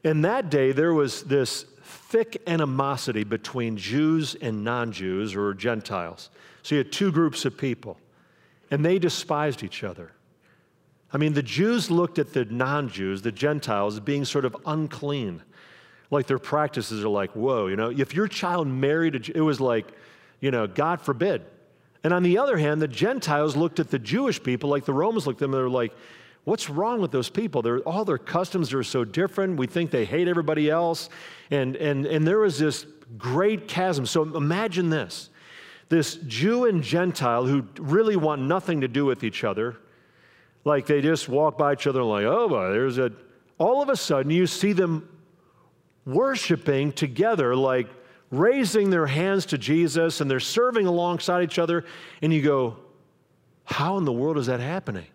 In 0.03 0.21
that 0.21 0.51
day, 0.51 0.71
there 0.71 0.93
was 0.93 1.23
this 1.23 1.65
thick 1.83 2.41
animosity 2.45 3.23
between 3.23 3.75
Jews 3.75 4.35
and 4.35 4.63
non 4.63 4.91
Jews 4.91 5.35
or 5.35 5.53
Gentiles. 5.55 6.29
So 6.61 6.75
you 6.75 6.79
had 6.79 6.91
two 6.91 7.11
groups 7.11 7.45
of 7.45 7.57
people 7.57 7.97
and 8.71 8.85
they 8.85 8.99
despised 8.99 9.63
each 9.63 9.83
other. 9.83 10.11
I 11.11 11.17
mean, 11.17 11.33
the 11.33 11.43
Jews 11.43 11.89
looked 11.89 12.19
at 12.19 12.33
the 12.33 12.45
non 12.45 12.89
Jews, 12.89 13.21
the 13.21 13.31
Gentiles, 13.31 13.95
as 13.95 13.99
being 13.99 14.25
sort 14.25 14.45
of 14.45 14.55
unclean. 14.65 15.41
Like 16.11 16.27
their 16.27 16.39
practices 16.39 17.03
are 17.03 17.09
like, 17.09 17.31
whoa, 17.31 17.67
you 17.67 17.75
know, 17.75 17.89
if 17.89 18.13
your 18.13 18.27
child 18.27 18.67
married, 18.67 19.15
a, 19.15 19.37
it 19.37 19.41
was 19.41 19.59
like, 19.59 19.87
you 20.39 20.51
know, 20.51 20.67
God 20.67 21.01
forbid. 21.01 21.45
And 22.03 22.13
on 22.13 22.23
the 22.23 22.37
other 22.37 22.57
hand, 22.57 22.81
the 22.81 22.87
Gentiles 22.87 23.55
looked 23.55 23.79
at 23.79 23.89
the 23.89 23.99
Jewish 23.99 24.41
people 24.41 24.69
like 24.69 24.85
the 24.85 24.93
Romans 24.93 25.27
looked 25.27 25.37
at 25.37 25.45
them, 25.45 25.53
and 25.53 25.61
they're 25.61 25.69
like, 25.69 25.93
what's 26.45 26.69
wrong 26.69 27.01
with 27.01 27.11
those 27.11 27.29
people? 27.29 27.61
They're, 27.61 27.79
all 27.79 28.05
their 28.05 28.17
customs 28.17 28.73
are 28.73 28.83
so 28.83 29.03
different. 29.03 29.57
We 29.57 29.67
think 29.67 29.91
they 29.91 30.05
hate 30.05 30.27
everybody 30.27 30.69
else. 30.69 31.09
And, 31.51 31.75
and, 31.75 32.05
and 32.05 32.25
there 32.25 32.39
was 32.39 32.57
this 32.57 32.85
great 33.17 33.67
chasm. 33.67 34.05
So 34.05 34.23
imagine 34.23 34.89
this 34.89 35.28
this 35.89 36.15
Jew 36.27 36.65
and 36.65 36.83
Gentile 36.83 37.45
who 37.45 37.65
really 37.79 38.15
want 38.15 38.41
nothing 38.43 38.81
to 38.81 38.87
do 38.87 39.05
with 39.05 39.23
each 39.23 39.43
other, 39.43 39.77
like 40.63 40.85
they 40.85 41.01
just 41.01 41.27
walk 41.27 41.57
by 41.57 41.73
each 41.73 41.87
other 41.87 42.01
and 42.01 42.09
like, 42.09 42.25
oh, 42.25 42.47
boy, 42.47 42.71
there's 42.71 42.97
a. 42.97 43.11
All 43.57 43.81
of 43.81 43.89
a 43.89 43.95
sudden, 43.97 44.31
you 44.31 44.47
see 44.47 44.71
them 44.71 45.09
worshiping 46.05 46.93
together, 46.93 47.55
like 47.55 47.89
raising 48.31 48.89
their 48.89 49.05
hands 49.05 49.45
to 49.47 49.57
Jesus, 49.57 50.21
and 50.21 50.31
they're 50.31 50.39
serving 50.39 50.85
alongside 50.85 51.43
each 51.43 51.59
other, 51.59 51.83
and 52.21 52.33
you 52.33 52.41
go, 52.41 52.77
how 53.65 53.97
in 53.97 54.05
the 54.05 54.13
world 54.13 54.37
is 54.37 54.45
that 54.47 54.59
happening? 54.59 55.07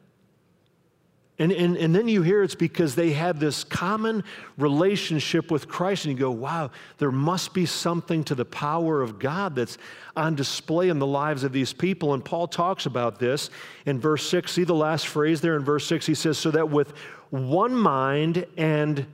And, 1.38 1.50
and, 1.50 1.76
and 1.76 1.92
then 1.92 2.06
you 2.06 2.22
hear 2.22 2.44
it's 2.44 2.54
because 2.54 2.94
they 2.94 3.12
have 3.12 3.40
this 3.40 3.64
common 3.64 4.22
relationship 4.56 5.50
with 5.50 5.66
Christ, 5.66 6.04
and 6.04 6.12
you 6.12 6.18
go, 6.18 6.30
wow, 6.30 6.70
there 6.98 7.10
must 7.10 7.52
be 7.52 7.66
something 7.66 8.22
to 8.24 8.36
the 8.36 8.44
power 8.44 9.02
of 9.02 9.18
God 9.18 9.56
that's 9.56 9.76
on 10.16 10.36
display 10.36 10.90
in 10.90 11.00
the 11.00 11.06
lives 11.06 11.42
of 11.42 11.50
these 11.52 11.72
people. 11.72 12.14
And 12.14 12.24
Paul 12.24 12.46
talks 12.46 12.86
about 12.86 13.18
this 13.18 13.50
in 13.84 13.98
verse 13.98 14.28
6. 14.28 14.52
See 14.52 14.62
the 14.62 14.74
last 14.74 15.08
phrase 15.08 15.40
there 15.40 15.56
in 15.56 15.64
verse 15.64 15.86
6? 15.86 16.06
He 16.06 16.14
says, 16.14 16.38
so 16.38 16.52
that 16.52 16.70
with 16.70 16.92
one 17.30 17.74
mind 17.74 18.46
and 18.56 19.04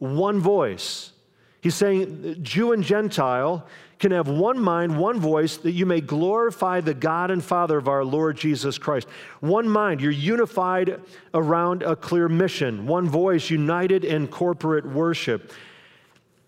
one 0.00 0.40
voice, 0.40 1.12
he's 1.60 1.74
saying, 1.74 2.38
Jew 2.42 2.72
and 2.72 2.82
Gentile, 2.82 3.66
can 3.98 4.12
have 4.12 4.28
one 4.28 4.60
mind, 4.60 4.96
one 4.96 5.18
voice, 5.18 5.56
that 5.58 5.72
you 5.72 5.84
may 5.84 6.00
glorify 6.00 6.80
the 6.80 6.94
God 6.94 7.30
and 7.30 7.42
Father 7.42 7.76
of 7.78 7.88
our 7.88 8.04
Lord 8.04 8.36
Jesus 8.36 8.78
Christ. 8.78 9.08
One 9.40 9.68
mind, 9.68 10.00
you're 10.00 10.12
unified 10.12 11.00
around 11.34 11.82
a 11.82 11.96
clear 11.96 12.28
mission. 12.28 12.86
One 12.86 13.08
voice, 13.08 13.50
united 13.50 14.04
in 14.04 14.28
corporate 14.28 14.86
worship. 14.86 15.52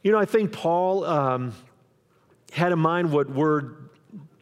You 0.03 0.13
know, 0.13 0.19
I 0.19 0.27
think 0.27 0.53
Paul 0.53 1.05
um, 1.05 1.53
had 2.53 2.73
in 2.73 2.79
mind 2.79 3.13
what 3.13 3.29
we're 3.29 3.73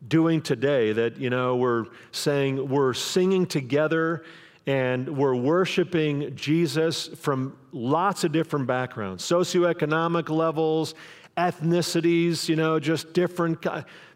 doing 0.07 0.40
today 0.42 0.92
that, 0.92 1.18
you 1.18 1.31
know, 1.31 1.57
we're 1.57 1.87
saying 2.12 2.68
we're 2.68 2.94
singing 2.94 3.46
together 3.46 4.24
and 4.68 5.09
we're 5.16 5.35
worshiping 5.35 6.37
Jesus 6.37 7.09
from 7.09 7.57
lots 7.72 8.22
of 8.24 8.33
different 8.33 8.66
backgrounds, 8.66 9.24
socioeconomic 9.24 10.28
levels, 10.28 10.94
ethnicities, 11.38 12.50
you 12.50 12.57
know, 12.57 12.78
just 12.78 13.14
different. 13.14 13.64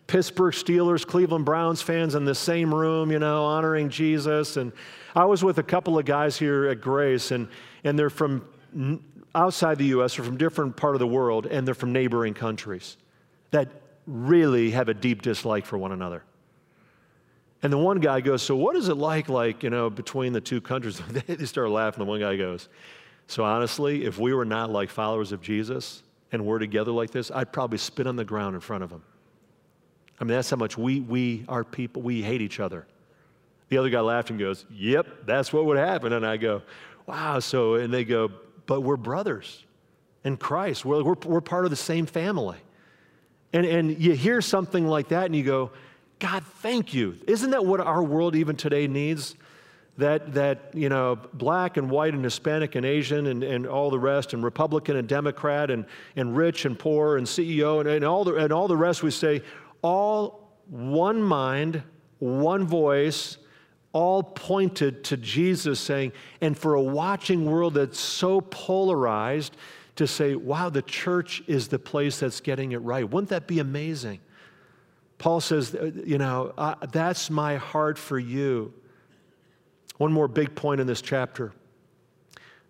Pittsburgh 0.07 0.53
Steelers, 0.53 1.07
Cleveland 1.07 1.47
Browns 1.47 1.81
fans 1.81 2.15
in 2.15 2.27
the 2.27 2.35
same 2.35 2.75
room, 2.75 3.11
you 3.11 3.19
know, 3.19 3.45
honoring 3.45 3.89
Jesus. 3.89 4.59
And 4.59 4.73
I 5.15 5.25
was 5.25 5.43
with 5.43 5.57
a 5.57 5.63
couple 5.63 5.99
of 5.99 6.05
guys 6.05 6.37
here 6.37 6.67
at 6.67 6.83
Grace, 6.83 7.31
and, 7.31 7.49
and 7.83 7.99
they're 7.99 8.11
from 8.11 8.47
outside 9.35 9.79
the 9.79 9.87
U.S. 9.87 10.19
or 10.19 10.23
from 10.23 10.37
different 10.37 10.77
part 10.77 10.95
of 10.95 10.99
the 10.99 11.07
world, 11.07 11.47
and 11.47 11.67
they're 11.67 11.73
from 11.73 11.95
neighboring 11.95 12.35
countries 12.35 12.99
that 13.53 13.71
really 14.07 14.73
have 14.73 14.91
a 14.91 14.95
deep 14.95 15.23
dislike 15.23 15.65
for 15.65 15.79
one 15.79 15.93
another. 15.93 16.25
And 17.63 17.73
the 17.73 17.79
one 17.79 18.01
guy 18.01 18.21
goes, 18.21 18.43
So 18.43 18.57
what 18.57 18.77
is 18.77 18.89
it 18.89 18.97
like, 18.97 19.29
like, 19.29 19.63
you 19.63 19.71
know, 19.71 19.89
between 19.89 20.33
the 20.33 20.41
two 20.41 20.61
countries? 20.61 21.01
they 21.27 21.45
start 21.47 21.71
laughing. 21.71 22.01
The 22.01 22.11
one 22.11 22.21
guy 22.21 22.37
goes, 22.37 22.69
So 23.27 23.45
honestly, 23.45 24.05
if 24.05 24.19
we 24.19 24.35
were 24.35 24.45
not 24.45 24.71
like 24.71 24.91
followers 24.91 25.33
of 25.33 25.41
Jesus, 25.41 26.03
and 26.33 26.47
we're 26.47 26.59
together 26.59 26.91
like 26.91 27.11
this, 27.11 27.31
I'd 27.31 27.53
probably 27.53 27.79
spit 27.79 28.07
on 28.07 28.17
the 28.17 28.25
ground 28.25 28.55
in 28.55 28.61
front 28.61 28.83
of 28.83 28.91
them. 28.91 29.05
I 30.19 30.25
mean, 30.25 30.35
that's 30.35 30.49
how 30.49 30.57
much 30.57 30.79
we, 30.79 31.01
we, 31.01 31.45
our 31.47 31.63
people, 31.63 32.01
we 32.01 32.23
hate 32.23 32.41
each 32.41 32.59
other. 32.59 32.87
The 33.69 33.79
other 33.79 33.91
guy 33.91 34.01
laughed 34.01 34.31
and 34.31 34.39
goes, 34.39 34.65
Yep, 34.71 35.27
that's 35.27 35.53
what 35.53 35.65
would 35.67 35.79
happen. 35.79 36.13
And 36.13 36.27
I 36.27 36.37
go, 36.37 36.63
Wow. 37.07 37.39
So, 37.39 37.75
and 37.75 37.93
they 37.93 38.05
go, 38.05 38.31
But 38.67 38.81
we're 38.81 38.97
brothers 38.97 39.65
in 40.25 40.37
Christ. 40.37 40.85
We're, 40.85 41.03
we're, 41.03 41.17
we're 41.25 41.41
part 41.41 41.65
of 41.65 41.71
the 41.71 41.77
same 41.77 42.07
family. 42.07 42.59
And, 43.53 43.67
and 43.67 44.01
you 44.01 44.13
hear 44.13 44.41
something 44.41 44.87
like 44.87 45.09
that 45.09 45.27
and 45.27 45.37
you 45.37 45.43
go, 45.43 45.73
God, 46.23 46.45
thank 46.45 46.95
you. 46.95 47.19
Isn't 47.27 47.51
that 47.51 47.67
what 47.67 47.81
our 47.81 48.01
world 48.01 48.37
even 48.37 48.55
today 48.55 48.87
needs? 48.87 49.35
That, 49.99 50.35
that 50.35 50.71
you 50.73 50.89
know, 50.89 51.19
black 51.35 51.77
and 51.77 51.91
white 51.91 52.15
and 52.15 52.23
Hispanic 52.23 52.77
and 52.77 52.87
Asian 52.87 53.27
and, 53.27 53.43
and 53.43 53.67
all 53.67 53.91
the 53.91 53.99
rest, 53.99 54.33
and 54.33 54.45
Republican 54.45 54.97
and 54.97 55.09
Democrat 55.09 55.69
and, 55.69 55.85
and 56.15 56.37
rich 56.37 56.65
and 56.65 56.79
poor 56.79 57.17
and 57.17 57.27
CEO 57.27 57.81
and, 57.81 57.89
and, 57.89 58.05
all 58.05 58.23
the, 58.23 58.37
and 58.37 58.53
all 58.53 58.69
the 58.69 58.77
rest, 58.77 59.03
we 59.03 59.11
say, 59.11 59.43
all 59.83 60.49
one 60.69 61.21
mind, 61.21 61.83
one 62.21 62.69
voice, 62.69 63.39
all 63.93 64.23
pointed 64.23 65.03
to 65.03 65.17
Jesus, 65.17 65.81
saying, 65.81 66.13
and 66.41 66.57
for 66.57 66.75
a 66.75 66.83
watching 66.83 67.51
world 67.51 67.75
that's 67.75 67.99
so 67.99 68.41
polarized, 68.41 69.57
to 69.97 70.07
say, 70.07 70.37
wow, 70.37 70.71
the 70.71 70.83
church 70.83 71.43
is 71.49 71.67
the 71.67 71.81
place 71.81 72.21
that's 72.21 72.41
getting 72.41 72.71
it 72.71 72.79
right. 72.79 73.11
Wouldn't 73.11 73.31
that 73.31 73.49
be 73.49 73.59
amazing? 73.59 74.21
Paul 75.23 75.41
says, 75.41 75.73
uh, 75.73 75.93
you 76.05 76.19
know, 76.19 76.53
that's 76.91 77.31
my 77.31 77.55
heart 77.55 77.97
for 77.97 78.19
you. 78.19 78.75
One 79.99 80.13
more 80.13 80.27
big 80.27 80.57
point 80.57 80.81
in 80.81 80.89
this 80.89 81.01
chapter. 81.01 81.53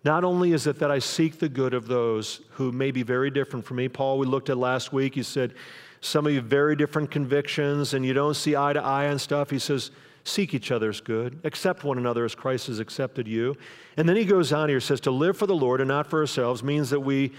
Not 0.03 0.23
only 0.23 0.51
is 0.51 0.67
it 0.67 0.77
that 0.77 0.91
I 0.91 0.99
seek 0.99 1.39
the 1.39 1.49
good 1.49 1.73
of 1.73 1.87
those 1.87 2.41
who 2.51 2.71
may 2.71 2.91
be 2.91 3.01
very 3.01 3.31
different 3.31 3.65
from 3.65 3.77
me, 3.77 3.89
Paul, 3.89 4.19
we 4.19 4.27
looked 4.27 4.51
at 4.51 4.57
last 4.57 4.93
week, 4.93 5.15
he 5.15 5.23
said, 5.23 5.55
some 5.99 6.27
of 6.27 6.33
you 6.33 6.41
very 6.41 6.75
different 6.75 7.09
convictions 7.09 7.95
and 7.95 8.05
you 8.05 8.13
don't 8.13 8.35
see 8.35 8.55
eye 8.55 8.73
to 8.73 8.83
eye 8.83 9.07
on 9.07 9.17
stuff. 9.17 9.49
He 9.49 9.57
says, 9.57 9.89
seek 10.23 10.53
each 10.53 10.69
other's 10.69 11.01
good, 11.01 11.39
accept 11.43 11.83
one 11.83 11.97
another 11.97 12.23
as 12.23 12.35
Christ 12.35 12.67
has 12.67 12.77
accepted 12.77 13.27
you. 13.27 13.57
And 13.97 14.07
then 14.07 14.15
he 14.15 14.25
goes 14.25 14.53
on 14.53 14.69
here, 14.69 14.77
he 14.77 14.85
says, 14.85 15.01
to 15.01 15.11
live 15.11 15.37
for 15.37 15.47
the 15.47 15.55
Lord 15.55 15.81
and 15.81 15.87
not 15.87 16.07
for 16.07 16.19
ourselves 16.19 16.61
means 16.61 16.91
that 16.91 16.99
we 16.99 17.31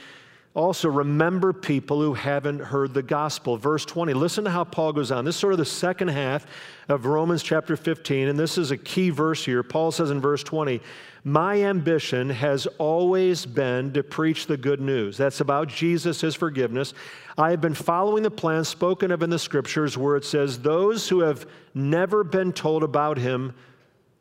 also 0.55 0.89
remember 0.89 1.53
people 1.53 2.01
who 2.01 2.15
haven't 2.15 2.61
heard 2.61 2.95
the 2.95 3.03
gospel. 3.03 3.57
Verse 3.57 3.85
20, 3.85 4.15
listen 4.15 4.45
to 4.45 4.51
how 4.51 4.63
Paul 4.63 4.93
goes 4.93 5.11
on. 5.11 5.25
This 5.25 5.35
is 5.35 5.41
sort 5.41 5.53
of 5.53 5.59
the 5.59 5.65
second 5.65 6.09
half 6.09 6.47
of 6.89 7.07
Romans 7.07 7.43
chapter 7.43 7.77
15, 7.77 8.29
and 8.29 8.39
this 8.39 8.57
is 8.57 8.71
a 8.71 8.77
key 8.77 9.11
verse 9.11 9.45
here. 9.45 9.65
Paul 9.65 9.91
says 9.91 10.13
in 10.13 10.21
verse 10.21 10.45
20, 10.45 10.81
My 11.25 11.65
ambition 11.65 12.31
has 12.31 12.69
always 12.79 13.45
been 13.45 13.93
to 13.95 14.05
preach 14.05 14.47
the 14.47 14.57
good 14.57 14.81
news. 14.81 15.17
That's 15.17 15.41
about 15.41 15.67
Jesus, 15.67 16.21
his 16.21 16.37
forgiveness. 16.37 16.95
I 17.37 17.51
have 17.51 17.61
been 17.61 17.75
following 17.75 18.23
the 18.23 18.31
plan 18.31 18.63
spoken 18.63 19.11
of 19.11 19.25
in 19.25 19.31
the 19.31 19.41
scriptures 19.41 19.99
where 19.99 20.17
it 20.17 20.25
says, 20.25 20.61
Those 20.61 21.09
who 21.09 21.21
have 21.21 21.49
never 21.75 22.23
been 22.23 22.53
told 22.53 22.85
about 22.85 23.19
him 23.19 23.55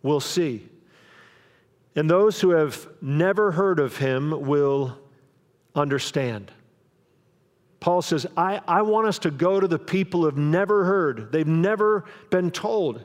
will 0.02 0.20
see. 0.20 0.68
And 1.96 2.10
those 2.10 2.42
who 2.42 2.50
have 2.50 2.88
never 3.04 3.52
heard 3.52 3.80
of 3.80 3.98
him 3.98 4.32
will 4.48 4.98
understand. 5.76 6.52
Paul 7.80 8.02
says, 8.02 8.26
I, 8.38 8.62
I 8.68 8.82
want 8.82 9.08
us 9.08 9.20
to 9.20 9.32
go 9.32 9.60
to 9.60 9.68
the 9.68 9.80
people 9.80 10.24
who've 10.24 10.38
never 10.38 10.86
heard, 10.86 11.32
they've 11.32 11.46
never 11.46 12.06
been 12.30 12.50
told. 12.50 13.04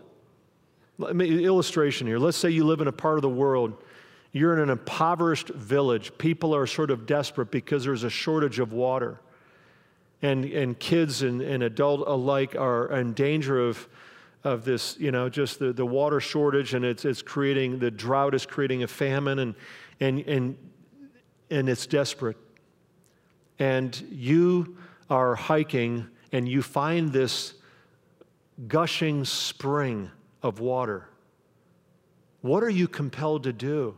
Let 0.99 1.17
me, 1.17 1.45
illustration 1.45 2.07
here. 2.07 2.19
Let's 2.19 2.37
say 2.37 2.51
you 2.51 2.65
live 2.65 2.81
in 2.81 2.89
a 2.89 2.93
part 2.93 3.19
of 3.19 3.23
the 3.23 3.29
world, 3.29 3.83
you're 4.33 4.53
in 4.53 4.61
an 4.61 4.71
impoverished 4.71 5.49
village. 5.49 6.17
People 6.19 6.55
are 6.55 6.67
sort 6.67 6.91
of 6.91 7.07
desperate 7.07 7.51
because 7.51 7.85
there's 7.85 8.05
a 8.05 8.11
shortage 8.11 8.59
of 8.59 8.73
water. 8.73 9.21
And, 10.23 10.45
and 10.45 10.79
kids 10.79 11.23
and, 11.23 11.41
and 11.41 11.63
adult 11.63 12.07
alike 12.07 12.55
are 12.57 12.91
in 12.99 13.15
danger 13.15 13.61
of, 13.61 13.89
of 14.45 14.65
this, 14.65 14.97
you 14.99 15.11
know, 15.11 15.29
just 15.29 15.59
the, 15.59 15.73
the 15.73 15.87
water 15.87 16.21
shortage, 16.21 16.75
and 16.75 16.85
it's, 16.85 17.05
it's 17.05 17.23
creating, 17.23 17.79
the 17.79 17.91
drought 17.91 18.35
is 18.35 18.45
creating 18.45 18.83
a 18.83 18.89
famine, 18.89 19.39
and, 19.39 19.55
and, 20.01 20.21
and, 20.21 20.57
and 21.51 21.69
it's 21.69 21.87
desperate 21.87 22.37
and 23.59 24.01
you 24.11 24.77
are 25.11 25.35
hiking 25.35 26.07
and 26.33 26.49
you 26.49 26.63
find 26.63 27.13
this 27.13 27.55
gushing 28.67 29.25
spring 29.25 30.11
of 30.43 30.61
water, 30.61 31.09
what 32.41 32.63
are 32.63 32.71
you 32.71 32.89
compelled 32.89 33.45
to 33.45 33.53
do? 33.53 33.97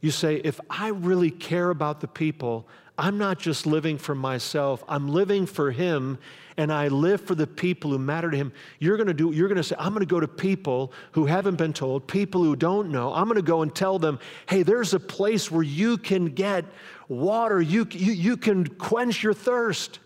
You 0.00 0.10
say, 0.10 0.36
if 0.36 0.60
I 0.68 0.88
really 0.88 1.30
care 1.30 1.70
about 1.70 2.00
the 2.00 2.08
people, 2.08 2.66
I'm 2.98 3.18
not 3.18 3.38
just 3.38 3.66
living 3.66 3.98
for 3.98 4.14
myself, 4.14 4.84
I'm 4.88 5.08
living 5.08 5.46
for 5.46 5.70
Him, 5.70 6.18
and 6.56 6.72
I 6.72 6.88
live 6.88 7.20
for 7.20 7.34
the 7.34 7.46
people 7.46 7.90
who 7.90 7.98
matter 7.98 8.30
to 8.30 8.36
Him. 8.36 8.52
You're 8.80 8.96
gonna 8.96 9.14
do, 9.14 9.32
you're 9.32 9.48
gonna 9.48 9.62
say, 9.62 9.76
I'm 9.78 9.92
gonna 9.92 10.04
go 10.04 10.20
to 10.20 10.28
people 10.28 10.92
who 11.12 11.24
haven't 11.24 11.56
been 11.56 11.72
told, 11.72 12.06
people 12.06 12.42
who 12.42 12.54
don't 12.54 12.90
know. 12.90 13.14
I'm 13.14 13.28
gonna 13.28 13.42
go 13.42 13.62
and 13.62 13.74
tell 13.74 13.98
them, 13.98 14.18
hey, 14.48 14.62
there's 14.62 14.92
a 14.92 15.00
place 15.00 15.50
where 15.50 15.62
you 15.62 15.96
can 15.96 16.26
get 16.26 16.64
water, 17.12 17.60
you, 17.60 17.86
you, 17.90 18.12
you 18.12 18.36
can 18.36 18.66
quench 18.66 19.22
your 19.22 19.34
thirst. 19.34 19.98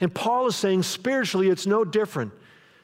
And 0.00 0.14
Paul 0.14 0.46
is 0.46 0.56
saying 0.56 0.84
spiritually, 0.84 1.48
it's 1.48 1.66
no 1.66 1.84
different. 1.84 2.32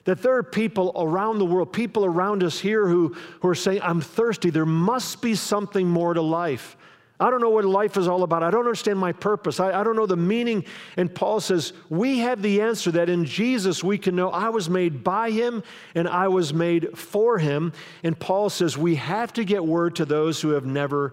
That 0.04 0.22
there 0.22 0.36
are 0.36 0.42
people 0.42 0.92
around 0.96 1.38
the 1.38 1.44
world, 1.44 1.72
people 1.72 2.04
around 2.04 2.42
us 2.42 2.58
here 2.58 2.88
who, 2.88 3.14
who 3.40 3.48
are 3.48 3.54
saying, 3.54 3.80
I'm 3.82 4.00
thirsty. 4.00 4.50
There 4.50 4.66
must 4.66 5.20
be 5.22 5.34
something 5.34 5.86
more 5.86 6.14
to 6.14 6.22
life. 6.22 6.76
I 7.20 7.30
don't 7.30 7.42
know 7.42 7.50
what 7.50 7.66
life 7.66 7.98
is 7.98 8.08
all 8.08 8.22
about. 8.22 8.42
I 8.42 8.50
don't 8.50 8.60
understand 8.60 8.98
my 8.98 9.12
purpose. 9.12 9.60
I, 9.60 9.78
I, 9.78 9.84
don't 9.84 9.94
know 9.94 10.06
the 10.06 10.16
meaning. 10.16 10.64
And 10.96 11.14
Paul 11.14 11.38
says, 11.40 11.74
We 11.90 12.20
have 12.20 12.40
the 12.40 12.62
answer 12.62 12.90
that 12.92 13.10
in 13.10 13.26
Jesus 13.26 13.84
we 13.84 13.98
can 13.98 14.16
know 14.16 14.30
I 14.30 14.48
was 14.48 14.70
made 14.70 15.04
by 15.04 15.30
him 15.30 15.62
and 15.94 16.08
I 16.08 16.28
was 16.28 16.54
made 16.54 16.96
for 16.96 17.36
him. 17.36 17.74
And 18.02 18.18
Paul 18.18 18.48
says, 18.48 18.78
We 18.78 18.94
have 18.94 19.34
to 19.34 19.44
get 19.44 19.62
word 19.62 19.96
to 19.96 20.06
those 20.06 20.40
who 20.40 20.50
have 20.50 20.64
never 20.64 21.12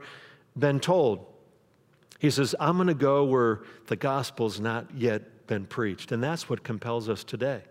been 0.58 0.80
told. 0.80 1.26
He 2.20 2.30
says, 2.30 2.56
I'm 2.60 2.78
going 2.78 2.88
to 2.88 2.94
go 2.94 3.26
where 3.26 3.62
the 3.88 3.96
gospel's 3.96 4.60
not 4.60 4.88
yet 4.96 5.48
been 5.48 5.66
preached. 5.66 6.12
And 6.12 6.24
that's 6.24 6.50
what 6.50 6.64
compels 6.64 7.10
us 7.10 7.24
today. 7.24 7.62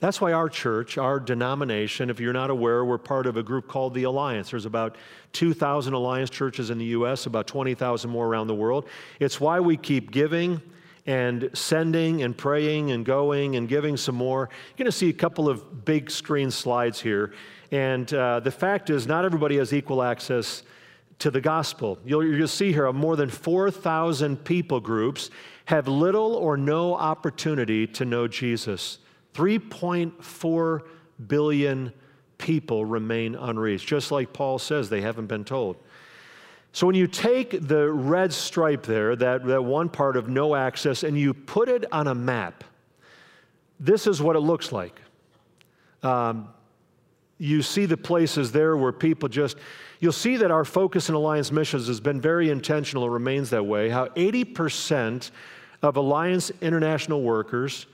That's 0.00 0.20
why 0.20 0.32
our 0.32 0.48
church, 0.48 0.96
our 0.96 1.18
denomination, 1.18 2.08
if 2.08 2.20
you're 2.20 2.32
not 2.32 2.50
aware, 2.50 2.84
we're 2.84 2.98
part 2.98 3.26
of 3.26 3.36
a 3.36 3.42
group 3.42 3.66
called 3.66 3.94
the 3.94 4.04
Alliance. 4.04 4.50
There's 4.50 4.66
about 4.66 4.96
2,000 5.32 5.92
Alliance 5.92 6.30
churches 6.30 6.70
in 6.70 6.78
the 6.78 6.84
U.S., 6.86 7.26
about 7.26 7.48
20,000 7.48 8.08
more 8.08 8.26
around 8.26 8.46
the 8.46 8.54
world. 8.54 8.88
It's 9.18 9.40
why 9.40 9.58
we 9.58 9.76
keep 9.76 10.12
giving 10.12 10.62
and 11.06 11.50
sending 11.52 12.22
and 12.22 12.36
praying 12.36 12.92
and 12.92 13.04
going 13.04 13.56
and 13.56 13.68
giving 13.68 13.96
some 13.96 14.14
more. 14.14 14.50
You're 14.50 14.84
going 14.84 14.86
to 14.86 14.96
see 14.96 15.08
a 15.08 15.12
couple 15.12 15.48
of 15.48 15.84
big 15.84 16.10
screen 16.12 16.52
slides 16.52 17.00
here. 17.00 17.32
And 17.72 18.12
uh, 18.14 18.38
the 18.40 18.52
fact 18.52 18.90
is, 18.90 19.06
not 19.06 19.24
everybody 19.24 19.56
has 19.56 19.72
equal 19.72 20.02
access 20.02 20.62
to 21.18 21.30
the 21.30 21.40
gospel. 21.40 21.98
You'll, 22.04 22.24
you'll 22.24 22.48
see 22.48 22.72
here 22.72 22.92
more 22.92 23.16
than 23.16 23.28
4,000 23.28 24.44
people 24.44 24.80
groups 24.80 25.30
have 25.64 25.88
little 25.88 26.34
or 26.34 26.56
no 26.56 26.94
opportunity 26.94 27.86
to 27.88 28.04
know 28.04 28.28
Jesus. 28.28 28.98
3.4 29.34 30.80
billion 31.26 31.92
people 32.38 32.84
remain 32.84 33.34
unreached. 33.34 33.86
Just 33.86 34.12
like 34.12 34.32
Paul 34.32 34.58
says, 34.58 34.88
they 34.88 35.00
haven't 35.00 35.26
been 35.26 35.44
told. 35.44 35.76
So 36.72 36.86
when 36.86 36.94
you 36.94 37.06
take 37.06 37.66
the 37.66 37.90
red 37.90 38.32
stripe 38.32 38.84
there, 38.84 39.16
that, 39.16 39.44
that 39.46 39.62
one 39.62 39.88
part 39.88 40.16
of 40.16 40.28
no 40.28 40.54
access, 40.54 41.02
and 41.02 41.18
you 41.18 41.34
put 41.34 41.68
it 41.68 41.84
on 41.92 42.06
a 42.06 42.14
map, 42.14 42.62
this 43.80 44.06
is 44.06 44.22
what 44.22 44.36
it 44.36 44.40
looks 44.40 44.70
like. 44.70 45.00
Um, 46.02 46.48
you 47.38 47.62
see 47.62 47.86
the 47.86 47.96
places 47.96 48.52
there 48.52 48.76
where 48.76 48.92
people 48.92 49.28
just, 49.28 49.56
You'll 50.00 50.12
see 50.12 50.36
that 50.36 50.50
our 50.50 50.64
focus 50.64 51.08
in 51.08 51.14
Alliance 51.14 51.50
missions 51.50 51.88
has 51.88 52.00
been 52.00 52.20
very 52.20 52.50
intentional, 52.50 53.04
and 53.04 53.12
remains 53.12 53.50
that 53.50 53.64
way. 53.64 53.88
How 53.88 54.06
80% 54.06 55.30
of 55.82 55.96
Alliance 55.96 56.52
international 56.60 57.22
workers 57.22 57.86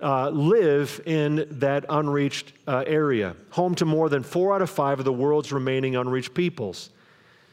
uh, 0.00 0.30
live 0.30 1.02
in 1.04 1.46
that 1.50 1.84
unreached 1.90 2.54
uh, 2.66 2.84
area, 2.86 3.36
home 3.50 3.74
to 3.74 3.84
more 3.84 4.08
than 4.08 4.22
four 4.22 4.54
out 4.54 4.62
of 4.62 4.70
five 4.70 4.98
of 4.98 5.04
the 5.04 5.12
world's 5.12 5.52
remaining 5.52 5.96
unreached 5.96 6.32
peoples. 6.32 6.90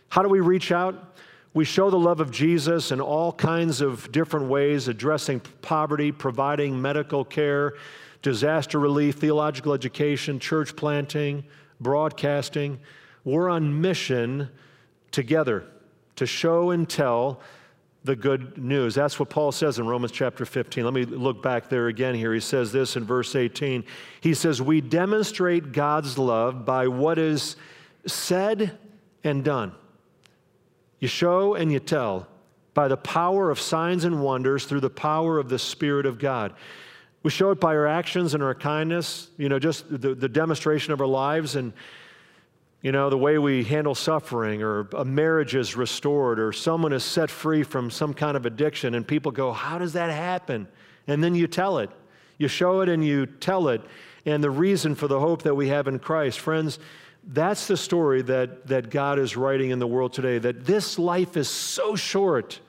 How 0.10 0.22
do 0.22 0.30
we 0.30 0.40
reach 0.40 0.72
out? 0.72 1.18
We 1.54 1.66
show 1.66 1.90
the 1.90 2.00
love 2.00 2.22
of 2.22 2.32
Jesus 2.32 2.92
in 2.92 3.02
all 3.02 3.34
kinds 3.34 3.82
of 3.82 4.10
different 4.12 4.48
ways, 4.48 4.88
addressing 4.88 5.42
poverty, 5.62 6.12
providing 6.12 6.82
medical 6.82 7.26
care, 7.26 7.74
disaster 8.22 8.80
relief, 8.80 9.16
theological 9.16 9.74
education, 9.74 10.40
church 10.40 10.76
planting, 10.76 11.44
broadcasting. 11.82 12.80
We're 13.28 13.50
on 13.50 13.82
mission 13.82 14.48
together 15.12 15.66
to 16.16 16.26
show 16.26 16.70
and 16.70 16.88
tell 16.88 17.42
the 18.06 18.16
good 18.16 18.58
news. 18.58 18.96
That's 18.96 19.20
what 19.20 19.30
Paul 19.30 19.52
says 19.52 19.80
in 19.80 19.86
Romans 19.86 20.14
chapter 20.14 20.46
15. 20.46 20.86
Let 20.86 20.94
me 20.94 21.04
look 21.04 21.44
back 21.44 21.68
there 21.68 21.88
again 21.88 22.16
here. 22.16 22.34
He 22.34 22.40
says 22.40 22.72
this 22.72 22.96
in 22.96 23.04
verse 23.04 23.36
18. 23.36 23.84
He 24.22 24.34
says, 24.34 24.62
We 24.62 24.80
demonstrate 24.80 25.74
God's 25.74 26.18
love 26.18 26.64
by 26.64 26.88
what 26.88 27.20
is 27.20 27.58
said 28.06 28.78
and 29.26 29.44
done. 29.44 29.74
You 31.02 31.10
show 31.10 31.54
and 31.56 31.70
you 31.70 31.82
tell 31.82 32.30
by 32.74 32.88
the 32.88 32.96
power 32.96 33.52
of 33.52 33.60
signs 33.60 34.06
and 34.06 34.24
wonders 34.24 34.64
through 34.64 34.80
the 34.80 34.90
power 34.90 35.38
of 35.38 35.50
the 35.50 35.60
Spirit 35.60 36.06
of 36.06 36.18
God. 36.18 36.54
We 37.24 37.32
show 37.32 37.52
it 37.52 37.60
by 37.60 37.76
our 37.76 37.88
actions 37.88 38.36
and 38.36 38.42
our 38.42 38.56
kindness, 38.56 39.28
you 39.38 39.50
know, 39.50 39.60
just 39.60 39.90
the, 39.90 40.16
the 40.16 40.30
demonstration 40.30 40.94
of 40.94 41.02
our 41.02 41.08
lives. 41.08 41.58
And 41.58 41.74
You 42.82 42.92
know, 42.92 43.10
the 43.10 43.18
way 43.18 43.40
we 43.40 43.64
handle 43.64 43.96
suffering, 43.96 44.62
or 44.62 44.88
a 44.96 45.04
marriage 45.04 45.56
is 45.56 45.76
restored, 45.76 46.40
or 46.40 46.54
someone 46.54 46.94
is 46.94 47.04
set 47.04 47.32
free 47.32 47.64
from 47.64 47.90
some 47.90 48.14
kind 48.14 48.38
of 48.38 48.46
addiction, 48.46 48.94
and 48.94 49.08
people 49.08 49.32
go, 49.32 49.52
How 49.52 49.80
does 49.80 49.94
that 49.94 50.12
happen? 50.12 50.68
And 51.08 51.24
then 51.24 51.34
you 51.34 51.48
tell 51.48 51.80
it. 51.80 51.90
You 52.38 52.48
show 52.48 52.82
it 52.82 52.90
and 52.90 53.04
you 53.04 53.26
tell 53.26 53.70
it, 53.70 53.82
and 54.26 54.44
the 54.44 54.52
reason 54.52 54.94
for 54.94 55.08
the 55.08 55.20
hope 55.20 55.44
that 55.44 55.56
we 55.56 55.70
have 55.70 55.88
in 55.88 55.98
Christ. 55.98 56.40
Friends, 56.40 56.78
that's 57.30 57.68
the 57.68 57.78
story 57.78 58.22
that, 58.24 58.68
that 58.68 58.90
God 58.90 59.20
is 59.20 59.36
writing 59.36 59.72
in 59.72 59.80
the 59.80 59.88
world 59.88 60.14
today 60.14 60.38
that 60.38 60.66
this 60.66 61.00
life 61.00 61.36
is 61.36 61.50
so 61.50 61.96
short. 61.96 62.60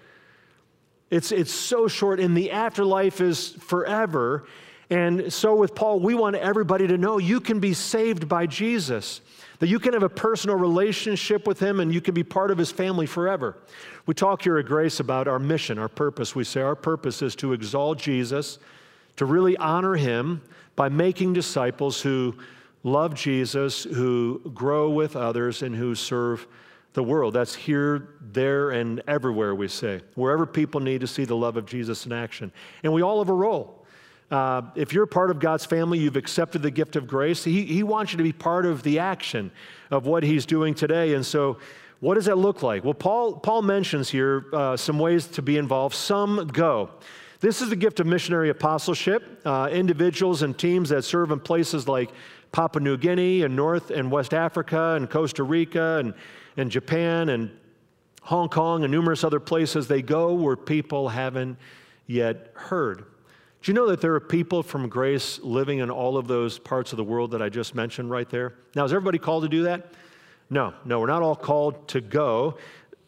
It's, 1.10 1.32
it's 1.32 1.52
so 1.52 1.86
short, 1.86 2.18
and 2.18 2.36
the 2.36 2.50
afterlife 2.50 3.20
is 3.20 3.50
forever. 3.50 4.46
And 4.90 5.32
so, 5.32 5.54
with 5.54 5.74
Paul, 5.74 6.00
we 6.00 6.14
want 6.14 6.36
everybody 6.36 6.86
to 6.86 6.96
know 6.96 7.18
you 7.18 7.40
can 7.40 7.60
be 7.60 7.74
saved 7.74 8.28
by 8.28 8.46
Jesus. 8.46 9.20
That 9.58 9.68
you 9.68 9.78
can 9.80 9.92
have 9.92 10.04
a 10.04 10.08
personal 10.08 10.56
relationship 10.56 11.46
with 11.46 11.58
Him 11.58 11.80
and 11.80 11.92
you 11.92 12.00
can 12.00 12.14
be 12.14 12.22
part 12.22 12.50
of 12.50 12.58
His 12.58 12.70
family 12.70 13.06
forever. 13.06 13.56
We 14.06 14.14
talk 14.14 14.42
here 14.42 14.58
at 14.58 14.66
Grace 14.66 15.00
about 15.00 15.26
our 15.26 15.38
mission, 15.38 15.78
our 15.78 15.88
purpose. 15.88 16.34
We 16.34 16.44
say 16.44 16.60
our 16.60 16.76
purpose 16.76 17.22
is 17.22 17.34
to 17.36 17.52
exalt 17.52 17.98
Jesus, 17.98 18.58
to 19.16 19.24
really 19.24 19.56
honor 19.56 19.96
Him 19.96 20.42
by 20.76 20.88
making 20.88 21.32
disciples 21.32 22.00
who 22.00 22.36
love 22.84 23.14
Jesus, 23.14 23.82
who 23.84 24.40
grow 24.54 24.90
with 24.90 25.16
others, 25.16 25.62
and 25.62 25.74
who 25.74 25.94
serve 25.94 26.46
the 26.92 27.02
world. 27.02 27.34
That's 27.34 27.54
here, 27.54 28.08
there, 28.20 28.70
and 28.70 29.02
everywhere, 29.06 29.54
we 29.54 29.68
say. 29.68 30.00
Wherever 30.14 30.46
people 30.46 30.80
need 30.80 31.00
to 31.00 31.06
see 31.06 31.24
the 31.24 31.36
love 31.36 31.56
of 31.56 31.66
Jesus 31.66 32.06
in 32.06 32.12
action. 32.12 32.52
And 32.82 32.92
we 32.92 33.02
all 33.02 33.18
have 33.18 33.28
a 33.28 33.34
role. 33.34 33.77
Uh, 34.30 34.62
if 34.74 34.92
you're 34.92 35.06
part 35.06 35.30
of 35.30 35.38
God's 35.38 35.64
family, 35.64 35.98
you've 35.98 36.16
accepted 36.16 36.60
the 36.62 36.70
gift 36.70 36.96
of 36.96 37.06
grace, 37.06 37.44
he, 37.44 37.64
he 37.64 37.82
wants 37.82 38.12
you 38.12 38.18
to 38.18 38.22
be 38.22 38.32
part 38.32 38.66
of 38.66 38.82
the 38.82 38.98
action 38.98 39.50
of 39.90 40.06
what 40.06 40.22
He's 40.22 40.44
doing 40.44 40.74
today. 40.74 41.14
And 41.14 41.24
so, 41.24 41.58
what 42.00 42.14
does 42.14 42.26
that 42.26 42.38
look 42.38 42.62
like? 42.62 42.84
Well, 42.84 42.94
Paul, 42.94 43.34
Paul 43.34 43.62
mentions 43.62 44.08
here 44.08 44.44
uh, 44.52 44.76
some 44.76 44.98
ways 44.98 45.26
to 45.28 45.42
be 45.42 45.56
involved. 45.56 45.96
Some 45.96 46.46
go. 46.46 46.90
This 47.40 47.60
is 47.60 47.70
the 47.70 47.76
gift 47.76 47.98
of 48.00 48.06
missionary 48.06 48.50
apostleship. 48.50 49.40
Uh, 49.44 49.68
individuals 49.72 50.42
and 50.42 50.56
teams 50.56 50.90
that 50.90 51.02
serve 51.02 51.32
in 51.32 51.40
places 51.40 51.88
like 51.88 52.10
Papua 52.52 52.82
New 52.82 52.96
Guinea 52.96 53.42
and 53.42 53.56
North 53.56 53.90
and 53.90 54.10
West 54.10 54.34
Africa 54.34 54.94
and 54.94 55.10
Costa 55.10 55.42
Rica 55.42 55.98
and, 55.98 56.14
and 56.56 56.70
Japan 56.70 57.30
and 57.30 57.50
Hong 58.22 58.48
Kong 58.48 58.84
and 58.84 58.92
numerous 58.92 59.24
other 59.24 59.40
places, 59.40 59.88
they 59.88 60.02
go 60.02 60.34
where 60.34 60.56
people 60.56 61.08
haven't 61.08 61.56
yet 62.06 62.52
heard. 62.54 63.06
Do 63.68 63.72
you 63.72 63.74
know 63.74 63.88
that 63.88 64.00
there 64.00 64.14
are 64.14 64.20
people 64.20 64.62
from 64.62 64.88
Grace 64.88 65.40
living 65.40 65.80
in 65.80 65.90
all 65.90 66.16
of 66.16 66.26
those 66.26 66.58
parts 66.58 66.94
of 66.94 66.96
the 66.96 67.04
world 67.04 67.32
that 67.32 67.42
I 67.42 67.50
just 67.50 67.74
mentioned 67.74 68.10
right 68.10 68.26
there? 68.30 68.54
Now, 68.74 68.86
is 68.86 68.94
everybody 68.94 69.18
called 69.18 69.42
to 69.42 69.48
do 69.50 69.64
that? 69.64 69.92
No, 70.48 70.72
no, 70.86 71.00
we're 71.00 71.06
not 71.06 71.20
all 71.20 71.36
called 71.36 71.86
to 71.88 72.00
go. 72.00 72.56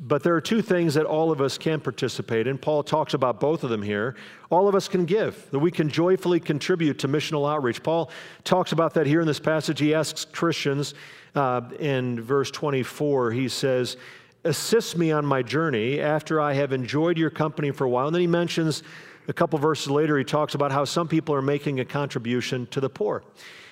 But 0.01 0.23
there 0.23 0.35
are 0.35 0.41
two 0.43 0.61
things 0.61 0.93
that 0.93 1.07
all 1.07 1.33
of 1.33 1.41
us 1.41 1.57
can 1.57 1.81
participate 1.81 2.47
in. 2.47 2.59
Paul 2.59 2.83
talks 2.83 3.15
about 3.15 3.41
both 3.41 3.65
of 3.65 3.71
them 3.71 3.81
here. 3.81 4.17
All 4.51 4.69
of 4.69 4.75
us 4.75 4.87
can 4.87 5.07
give, 5.07 5.51
that 5.51 5.61
we 5.61 5.71
can 5.71 5.89
joyfully 5.89 6.41
contribute 6.41 6.99
to 6.99 7.09
missional 7.09 7.51
outreach. 7.51 7.83
Paul 7.83 8.11
talks 8.45 8.73
about 8.73 8.93
that 8.93 9.07
here 9.07 9.23
in 9.23 9.27
this 9.27 9.41
passage. 9.41 9.81
He 9.81 9.95
asks 9.95 10.27
Christians 10.27 10.93
uh, 11.35 11.63
in 11.79 12.21
verse 12.21 12.51
24, 12.51 13.31
he 13.31 13.49
says, 13.49 13.97
Assist 14.45 14.99
me 14.99 15.11
on 15.11 15.25
my 15.25 15.43
journey 15.43 16.01
after 16.01 16.39
I 16.39 16.53
have 16.53 16.75
enjoyed 16.75 17.17
your 17.17 17.31
company 17.31 17.71
for 17.71 17.85
a 17.85 17.89
while. 17.89 18.09
And 18.09 18.15
then 18.15 18.21
he 18.21 18.27
mentions 18.27 18.83
a 19.31 19.33
couple 19.33 19.57
verses 19.61 19.89
later, 19.89 20.19
he 20.19 20.25
talks 20.25 20.57
about 20.57 20.73
how 20.73 20.85
some 20.85 21.07
people 21.07 21.37
are 21.37 21.41
making 21.41 21.79
a 21.79 21.85
contribution 21.85 22.67
to 22.67 22.81
the 22.81 22.91
poor. 22.91 23.23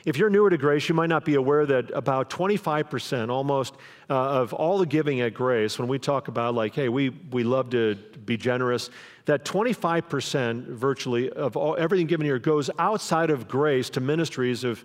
If 0.05 0.16
you're 0.16 0.31
newer 0.31 0.51
to 0.51 0.57
Grace, 0.57 0.88
you 0.88 0.94
might 0.94 1.09
not 1.09 1.25
be 1.25 1.35
aware 1.35 1.66
that 1.66 1.90
about 1.90 2.31
25% 2.31 3.29
almost 3.29 3.75
uh, 4.09 4.14
of 4.14 4.53
all 4.53 4.79
the 4.79 4.87
giving 4.87 5.21
at 5.21 5.35
Grace, 5.35 5.77
when 5.77 5.88
we 5.88 5.99
talk 5.99 6.29
about 6.29 6.55
like, 6.55 6.77
hey, 6.77 6.88
we, 6.88 7.09
we 7.09 7.42
love 7.42 7.71
to 7.71 7.97
be 8.25 8.37
generous, 8.37 8.88
that 9.25 9.44
25% 9.44 10.68
virtually 10.68 11.29
of 11.31 11.57
all, 11.57 11.77
everything 11.77 12.07
given 12.07 12.25
here 12.25 12.38
goes 12.38 12.71
outside 12.79 13.31
of 13.31 13.49
Grace 13.49 13.90
to 13.90 14.01
ministries 14.01 14.62
of 14.62 14.85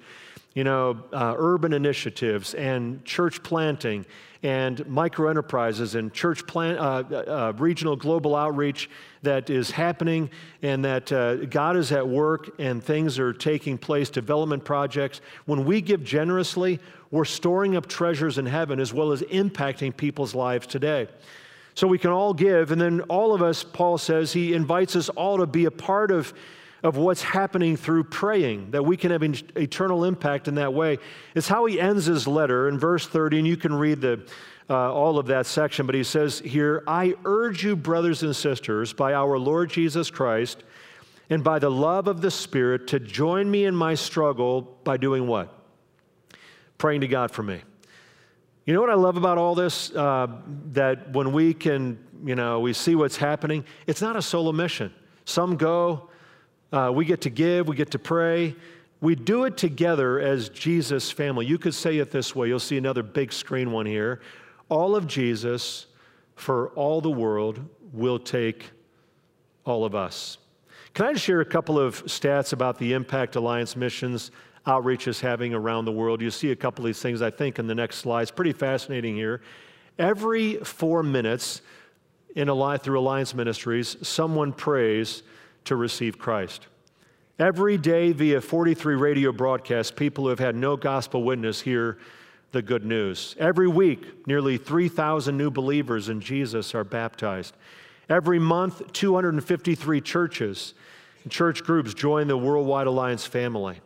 you 0.53 0.63
know, 0.63 1.03
uh, 1.11 1.33
urban 1.37 1.73
initiatives 1.73 2.53
and 2.53 3.03
church 3.05 3.41
planting 3.41 4.05
and 4.43 4.85
micro 4.87 5.29
enterprises 5.29 5.95
and 5.95 6.13
church 6.13 6.45
plant, 6.45 6.77
uh, 6.77 7.03
uh, 7.09 7.15
uh, 7.15 7.53
regional 7.57 7.95
global 7.95 8.35
outreach 8.35 8.89
that 9.21 9.49
is 9.49 9.71
happening 9.71 10.29
and 10.61 10.83
that 10.83 11.11
uh, 11.11 11.35
God 11.45 11.77
is 11.77 11.91
at 11.93 12.07
work 12.07 12.51
and 12.59 12.83
things 12.83 13.17
are 13.17 13.31
taking 13.31 13.77
place, 13.77 14.09
development 14.09 14.65
projects. 14.65 15.21
When 15.45 15.63
we 15.63 15.79
give 15.79 16.03
generously, 16.03 16.79
we're 17.09 17.25
storing 17.25 17.77
up 17.77 17.87
treasures 17.87 18.37
in 18.37 18.45
heaven 18.45 18.79
as 18.79 18.93
well 18.93 19.11
as 19.11 19.21
impacting 19.23 19.95
people's 19.95 20.35
lives 20.35 20.67
today. 20.67 21.07
So 21.73 21.87
we 21.87 21.97
can 21.97 22.11
all 22.11 22.33
give, 22.33 22.71
and 22.71 22.79
then 22.79 23.01
all 23.01 23.33
of 23.33 23.41
us, 23.41 23.63
Paul 23.63 23.97
says, 23.97 24.33
he 24.33 24.53
invites 24.53 24.95
us 24.95 25.09
all 25.09 25.37
to 25.37 25.47
be 25.47 25.65
a 25.65 25.71
part 25.71 26.11
of 26.11 26.33
of 26.83 26.97
what's 26.97 27.21
happening 27.21 27.77
through 27.77 28.03
praying, 28.03 28.71
that 28.71 28.83
we 28.83 28.97
can 28.97 29.11
have 29.11 29.23
eternal 29.23 30.03
impact 30.03 30.49
in 30.49 30.55
that 30.55 30.73
way. 30.73 30.99
It's 31.33 31.47
how 31.47 31.65
he 31.65 31.79
ends 31.79 32.05
his 32.05 32.27
letter 32.27 32.67
in 32.67 32.77
verse 32.77 33.07
30, 33.07 33.39
and 33.39 33.47
you 33.47 33.55
can 33.55 33.73
read 33.73 34.01
the, 34.01 34.27
uh, 34.69 34.93
all 34.93 35.17
of 35.17 35.27
that 35.27 35.45
section, 35.45 35.85
but 35.85 35.95
he 35.95 36.03
says 36.03 36.39
here, 36.39 36.83
I 36.85 37.15
urge 37.23 37.63
you, 37.63 37.77
brothers 37.77 38.21
and 38.21 38.35
sisters, 38.35 38.91
by 38.91 39.13
our 39.13 39.39
Lord 39.39 39.69
Jesus 39.69 40.11
Christ 40.11 40.63
and 41.29 41.41
by 41.41 41.57
the 41.57 41.71
love 41.71 42.07
of 42.07 42.19
the 42.19 42.29
Spirit, 42.29 42.87
to 42.87 42.99
join 42.99 43.49
me 43.49 43.63
in 43.63 43.73
my 43.73 43.95
struggle 43.95 44.61
by 44.83 44.97
doing 44.97 45.25
what? 45.25 45.57
Praying 46.77 47.01
to 47.01 47.07
God 47.07 47.31
for 47.31 47.43
me. 47.43 47.61
You 48.65 48.73
know 48.73 48.81
what 48.81 48.89
I 48.89 48.95
love 48.95 49.15
about 49.15 49.37
all 49.37 49.55
this? 49.55 49.89
Uh, 49.91 50.27
that 50.71 51.11
when 51.13 51.31
we 51.31 51.53
can, 51.53 51.97
you 52.25 52.35
know, 52.35 52.59
we 52.59 52.73
see 52.73 52.95
what's 52.95 53.17
happening, 53.17 53.63
it's 53.87 54.01
not 54.01 54.17
a 54.17 54.21
solo 54.21 54.51
mission. 54.51 54.93
Some 55.25 55.55
go, 55.55 56.09
uh, 56.73 56.91
we 56.91 57.05
get 57.05 57.21
to 57.21 57.29
give, 57.29 57.67
we 57.67 57.75
get 57.75 57.91
to 57.91 57.99
pray. 57.99 58.55
We 58.99 59.15
do 59.15 59.45
it 59.45 59.57
together 59.57 60.19
as 60.19 60.49
Jesus' 60.49 61.11
family. 61.11 61.45
You 61.45 61.59
could 61.59 61.75
say 61.75 61.99
it 61.99 62.09
this 62.09 62.35
way. 62.35 62.47
You'll 62.47 62.59
see 62.59 62.77
another 62.77 63.03
big 63.03 63.31
screen 63.31 63.71
one 63.71 63.85
here. 63.85 64.21
All 64.69 64.95
of 64.95 65.05
Jesus 65.05 65.85
for 66.35 66.69
all 66.69 66.99
the 66.99 67.11
world 67.11 67.63
will 67.91 68.17
take 68.17 68.71
all 69.65 69.85
of 69.85 69.93
us. 69.93 70.39
Can 70.95 71.05
I 71.05 71.13
just 71.13 71.25
share 71.25 71.41
a 71.41 71.45
couple 71.45 71.77
of 71.77 72.03
stats 72.05 72.53
about 72.53 72.79
the 72.79 72.93
impact 72.93 73.35
Alliance 73.35 73.75
Missions 73.75 74.31
outreach 74.65 75.07
is 75.07 75.19
having 75.19 75.53
around 75.53 75.85
the 75.85 75.91
world? 75.91 76.21
You 76.21 76.31
see 76.31 76.51
a 76.51 76.55
couple 76.55 76.85
of 76.85 76.89
these 76.89 77.01
things, 77.01 77.21
I 77.21 77.29
think, 77.29 77.59
in 77.59 77.67
the 77.67 77.75
next 77.75 77.97
slide. 77.97 78.23
It's 78.23 78.31
pretty 78.31 78.53
fascinating 78.53 79.15
here. 79.15 79.41
Every 79.99 80.55
four 80.55 81.03
minutes 81.03 81.61
in 82.35 82.47
through 82.47 82.99
Alliance 82.99 83.35
Ministries, 83.35 83.95
someone 84.01 84.53
prays 84.53 85.21
to 85.65 85.75
receive 85.75 86.17
Christ. 86.17 86.67
Every 87.39 87.77
day, 87.77 88.11
via 88.11 88.41
43 88.41 88.95
radio 88.95 89.31
broadcasts, 89.31 89.91
people 89.91 90.25
who 90.25 90.29
have 90.29 90.39
had 90.39 90.55
no 90.55 90.77
gospel 90.77 91.23
witness 91.23 91.61
hear 91.61 91.97
the 92.51 92.61
good 92.61 92.85
news. 92.85 93.35
Every 93.39 93.67
week, 93.67 94.27
nearly 94.27 94.57
3,000 94.57 95.35
new 95.35 95.49
believers 95.49 96.09
in 96.09 96.21
Jesus 96.21 96.75
are 96.75 96.83
baptized. 96.83 97.55
Every 98.07 98.37
month, 98.37 98.93
253 98.93 100.01
churches 100.01 100.75
and 101.23 101.31
church 101.31 101.63
groups 101.63 101.93
join 101.95 102.27
the 102.27 102.37
Worldwide 102.37 102.85
Alliance 102.85 103.25
family. 103.25 103.81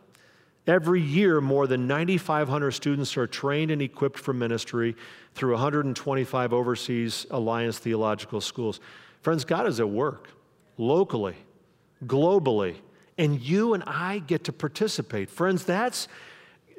Every 0.66 1.00
year, 1.00 1.40
more 1.40 1.66
than 1.66 1.86
9,500 1.86 2.72
students 2.72 3.16
are 3.16 3.26
trained 3.26 3.70
and 3.70 3.80
equipped 3.80 4.18
for 4.18 4.34
ministry 4.34 4.94
through 5.34 5.52
125 5.52 6.52
overseas 6.52 7.26
Alliance 7.30 7.78
theological 7.78 8.42
schools. 8.42 8.80
Friends, 9.22 9.46
God 9.46 9.66
is 9.66 9.80
at 9.80 9.88
work 9.88 10.28
locally 10.76 11.36
globally, 12.06 12.76
and 13.16 13.40
you 13.40 13.74
and 13.74 13.82
I 13.86 14.20
get 14.20 14.44
to 14.44 14.52
participate. 14.52 15.30
Friends, 15.30 15.64
that's 15.64 16.08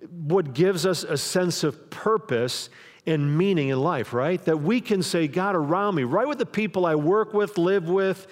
what 0.09 0.53
gives 0.53 0.85
us 0.85 1.03
a 1.03 1.17
sense 1.17 1.63
of 1.63 1.89
purpose 1.89 2.69
and 3.05 3.37
meaning 3.37 3.69
in 3.69 3.79
life, 3.79 4.13
right? 4.13 4.43
That 4.45 4.57
we 4.57 4.81
can 4.81 5.01
say, 5.03 5.27
God, 5.27 5.55
around 5.55 5.95
me, 5.95 6.03
right 6.03 6.27
with 6.27 6.37
the 6.37 6.45
people 6.45 6.85
I 6.85 6.95
work 6.95 7.33
with, 7.33 7.57
live 7.57 7.89
with, 7.89 8.27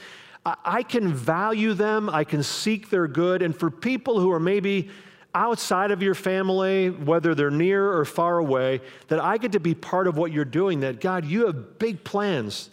I 0.46 0.84
can 0.84 1.14
value 1.14 1.74
them, 1.74 2.10
I 2.10 2.24
can 2.24 2.42
seek 2.42 2.90
their 2.90 3.08
good. 3.08 3.42
And 3.42 3.58
for 3.58 3.70
people 3.70 4.20
who 4.20 4.32
are 4.32 4.40
maybe 4.40 4.90
outside 5.36 5.92
of 5.92 6.02
your 6.02 6.16
family, 6.16 6.90
whether 6.90 7.36
they're 7.36 7.52
near 7.52 7.92
or 7.92 8.06
far 8.06 8.38
away, 8.38 8.82
that 9.10 9.20
I 9.20 9.38
get 9.38 9.52
to 9.54 9.60
be 9.60 9.76
part 9.76 10.08
of 10.08 10.16
what 10.18 10.32
you're 10.32 10.46
doing, 10.46 10.80
that 10.82 11.02
God, 11.02 11.26
you 11.26 11.48
have 11.48 11.80
big 11.80 12.04
plans, 12.04 12.70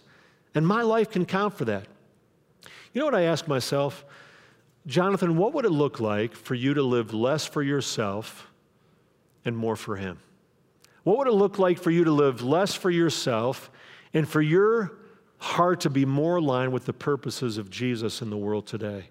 and 0.53 0.65
my 0.65 0.83
life 0.83 1.11
can 1.11 1.25
count 1.25 1.57
for 1.57 1.65
that. 1.65 1.85
You 2.95 3.01
know 3.01 3.07
what 3.07 3.15
I 3.15 3.23
ask 3.23 3.45
myself? 3.49 4.05
Jonathan, 4.87 5.35
what 5.35 5.53
would 5.53 5.65
it 5.65 5.71
look 5.71 5.99
like 5.99 6.33
for 6.33 6.55
you 6.55 6.73
to 6.75 6.81
live 6.81 7.13
less 7.13 7.45
for 7.45 7.61
yourself 7.61 8.49
and 9.43 9.57
more 9.57 9.75
for 9.75 9.97
Him? 9.97 10.17
What 11.03 11.17
would 11.17 11.27
it 11.27 11.33
look 11.33 11.59
like 11.59 11.77
for 11.77 11.91
you 11.91 12.05
to 12.05 12.11
live 12.13 12.41
less 12.41 12.73
for 12.73 12.89
yourself 12.89 13.69
and 14.13 14.25
for 14.25 14.41
your 14.41 14.93
heart 15.39 15.81
to 15.81 15.89
be 15.89 16.05
more 16.05 16.37
aligned 16.37 16.71
with 16.71 16.85
the 16.85 16.93
purposes 16.93 17.57
of 17.57 17.69
Jesus 17.69 18.21
in 18.21 18.29
the 18.29 18.37
world 18.37 18.65
today? 18.65 19.09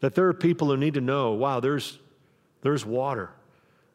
That 0.00 0.14
there 0.14 0.26
are 0.28 0.32
people 0.32 0.68
who 0.68 0.78
need 0.78 0.94
to 0.94 1.02
know 1.02 1.32
wow, 1.32 1.60
there's, 1.60 1.98
there's 2.62 2.86
water, 2.86 3.28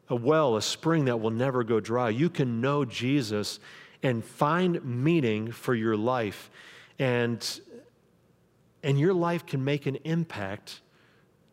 a 0.08 0.14
well, 0.14 0.54
a 0.54 0.62
spring 0.62 1.06
that 1.06 1.16
will 1.16 1.32
never 1.32 1.64
go 1.64 1.80
dry. 1.80 2.10
You 2.10 2.30
can 2.30 2.60
know 2.60 2.84
Jesus 2.84 3.58
and 4.04 4.24
find 4.24 4.84
meaning 4.84 5.50
for 5.50 5.74
your 5.74 5.96
life. 5.96 6.50
And, 7.00 7.44
and 8.82 8.98
your 8.98 9.14
life 9.14 9.46
can 9.46 9.64
make 9.64 9.86
an 9.86 9.96
impact 10.04 10.80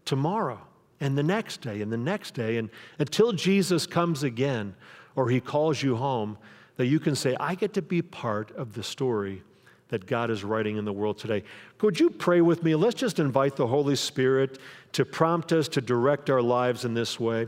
tomorrow 0.05 0.59
and 0.99 1.17
the 1.17 1.23
next 1.23 1.61
day 1.61 1.81
and 1.81 1.91
the 1.91 1.97
next 1.97 2.33
day. 2.33 2.57
And 2.57 2.69
until 2.99 3.31
Jesus 3.31 3.85
comes 3.85 4.23
again 4.23 4.75
or 5.15 5.29
he 5.29 5.39
calls 5.39 5.81
you 5.81 5.95
home, 5.95 6.37
that 6.77 6.87
you 6.87 6.99
can 6.99 7.15
say, 7.15 7.35
I 7.39 7.55
get 7.55 7.73
to 7.73 7.81
be 7.81 8.01
part 8.01 8.51
of 8.51 8.73
the 8.73 8.83
story 8.83 9.43
that 9.89 10.07
God 10.07 10.31
is 10.31 10.43
writing 10.43 10.77
in 10.77 10.85
the 10.85 10.93
world 10.93 11.19
today. 11.19 11.43
Could 11.77 11.99
you 11.99 12.09
pray 12.09 12.41
with 12.41 12.63
me? 12.63 12.73
Let's 12.73 12.95
just 12.95 13.19
invite 13.19 13.55
the 13.55 13.67
Holy 13.67 13.95
Spirit 13.95 14.57
to 14.93 15.05
prompt 15.05 15.51
us 15.51 15.67
to 15.69 15.81
direct 15.81 16.29
our 16.31 16.41
lives 16.41 16.83
in 16.83 16.95
this 16.95 17.19
way. 17.19 17.47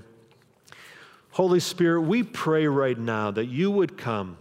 Holy 1.31 1.59
Spirit, 1.59 2.01
we 2.01 2.23
pray 2.23 2.67
right 2.67 2.97
now 2.97 3.31
that 3.31 3.47
you 3.47 3.71
would 3.71 3.97
come, 3.97 4.37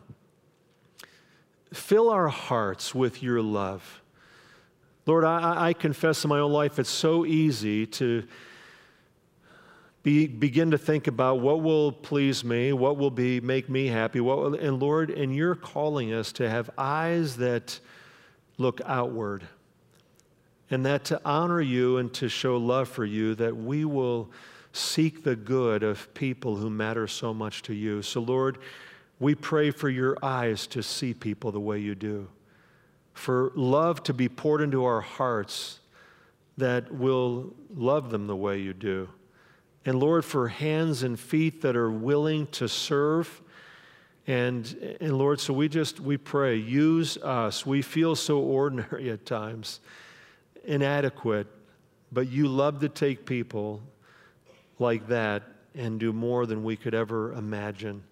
fill 1.73 2.11
our 2.11 2.29
hearts 2.29 2.95
with 2.95 3.23
your 3.23 3.41
love. 3.41 4.03
Lord, 5.07 5.25
I, 5.25 5.69
I 5.69 5.73
confess 5.73 6.25
in 6.25 6.31
my 6.31 6.39
own 6.39 6.53
life 6.53 6.79
it's 6.79 6.91
so 6.91 7.27
easy 7.27 7.87
to 7.87 8.25
be, 10.03 10.27
begin 10.27 10.71
to 10.71 10.79
think 10.79 11.07
about 11.07 11.41
what 11.41 11.63
will 11.63 11.91
please 11.91 12.45
me, 12.45 12.73
what 12.73 12.97
will 12.97 13.11
be 13.11 13.41
make 13.41 13.69
me 13.69 13.87
happy. 13.87 14.21
Will, 14.21 14.55
and 14.55 14.81
Lord, 14.81 15.11
and 15.11 15.35
you're 15.35 15.55
calling 15.55 16.13
us 16.13 16.31
to 16.33 16.49
have 16.49 16.71
eyes 16.77 17.37
that 17.39 17.81
look 18.59 18.81
outward, 18.85 19.45
and 20.71 20.87
that 20.87 21.05
to 21.07 21.21
honor 21.25 21.61
you 21.61 21.99
and 21.99 22.13
to 22.15 22.29
show 22.29 22.57
love 22.57 22.89
for 22.89 23.05
you, 23.05 23.35
that 23.35 23.57
we 23.57 23.85
will 23.85 24.31
seek 24.73 25.25
the 25.25 25.37
good 25.37 25.83
of 25.83 26.13
people 26.15 26.57
who 26.57 26.69
matter 26.69 27.07
so 27.07 27.33
much 27.33 27.63
to 27.63 27.75
you. 27.75 28.03
So, 28.03 28.21
Lord, 28.21 28.59
we 29.21 29.35
pray 29.35 29.71
for 29.71 29.89
your 29.89 30.17
eyes 30.23 30.67
to 30.69 30.83
see 30.83 31.15
people 31.15 31.53
the 31.53 31.61
way 31.61 31.79
you 31.79 31.95
do, 31.95 32.29
for 33.15 33.53
love 33.55 34.03
to 34.03 34.13
be 34.13 34.29
poured 34.29 34.61
into 34.61 34.85
our 34.85 35.01
hearts 35.01 35.81
that 36.59 36.93
will 36.93 37.55
love 37.75 38.11
them 38.11 38.27
the 38.27 38.37
way 38.37 38.61
you 38.61 38.75
do. 38.75 39.09
And 39.87 39.99
Lord, 39.99 40.25
for 40.25 40.49
hands 40.49 41.03
and 41.03 41.19
feet 41.19 41.63
that 41.63 41.77
are 41.77 41.91
willing 41.91 42.47
to 42.49 42.69
serve. 42.69 43.43
And, 44.27 44.97
and 45.01 45.19
Lord, 45.19 45.41
so 45.41 45.53
we 45.53 45.69
just, 45.69 46.01
we 46.01 46.17
pray, 46.17 46.57
use 46.57 47.17
us. 47.19 47.67
We 47.67 47.83
feel 47.83 48.17
so 48.17 48.39
ordinary 48.39 49.11
at 49.11 49.27
times, 49.27 49.81
inadequate, 50.65 51.47
but 52.13 52.29
you 52.29 52.49
love 52.49 52.81
to 52.81 52.89
take 52.89 53.27
people 53.27 53.83
like 54.79 55.09
that 55.09 55.43
and 55.75 56.01
do 56.01 56.13
more 56.13 56.47
than 56.47 56.65
we 56.65 56.77
could 56.77 56.95
ever 56.95 57.33
imagine. 57.33 58.03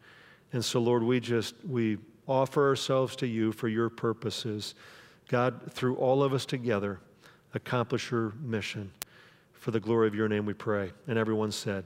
And 0.53 0.65
so, 0.65 0.81
Lord, 0.81 1.03
we 1.03 1.21
just, 1.21 1.55
we 1.67 1.99
offer 2.29 2.69
ourselves 2.69 3.17
to 3.17 3.27
you 3.27 3.53
for 3.53 3.69
your 3.69 3.89
purposes. 3.89 4.75
God, 5.29 5.73
through 5.73 5.97
all 5.97 6.23
of 6.23 6.33
us 6.33 6.47
together, 6.47 7.01
accomplish 7.55 8.11
your 8.11 8.33
mission. 8.41 8.91
For 9.53 9.71
the 9.71 9.81
glory 9.81 10.09
of 10.09 10.15
your 10.15 10.29
name 10.29 10.45
we 10.45 10.55
pray. 10.55 10.93
And 11.07 11.19
everyone 11.19 11.53
said, 11.53 11.85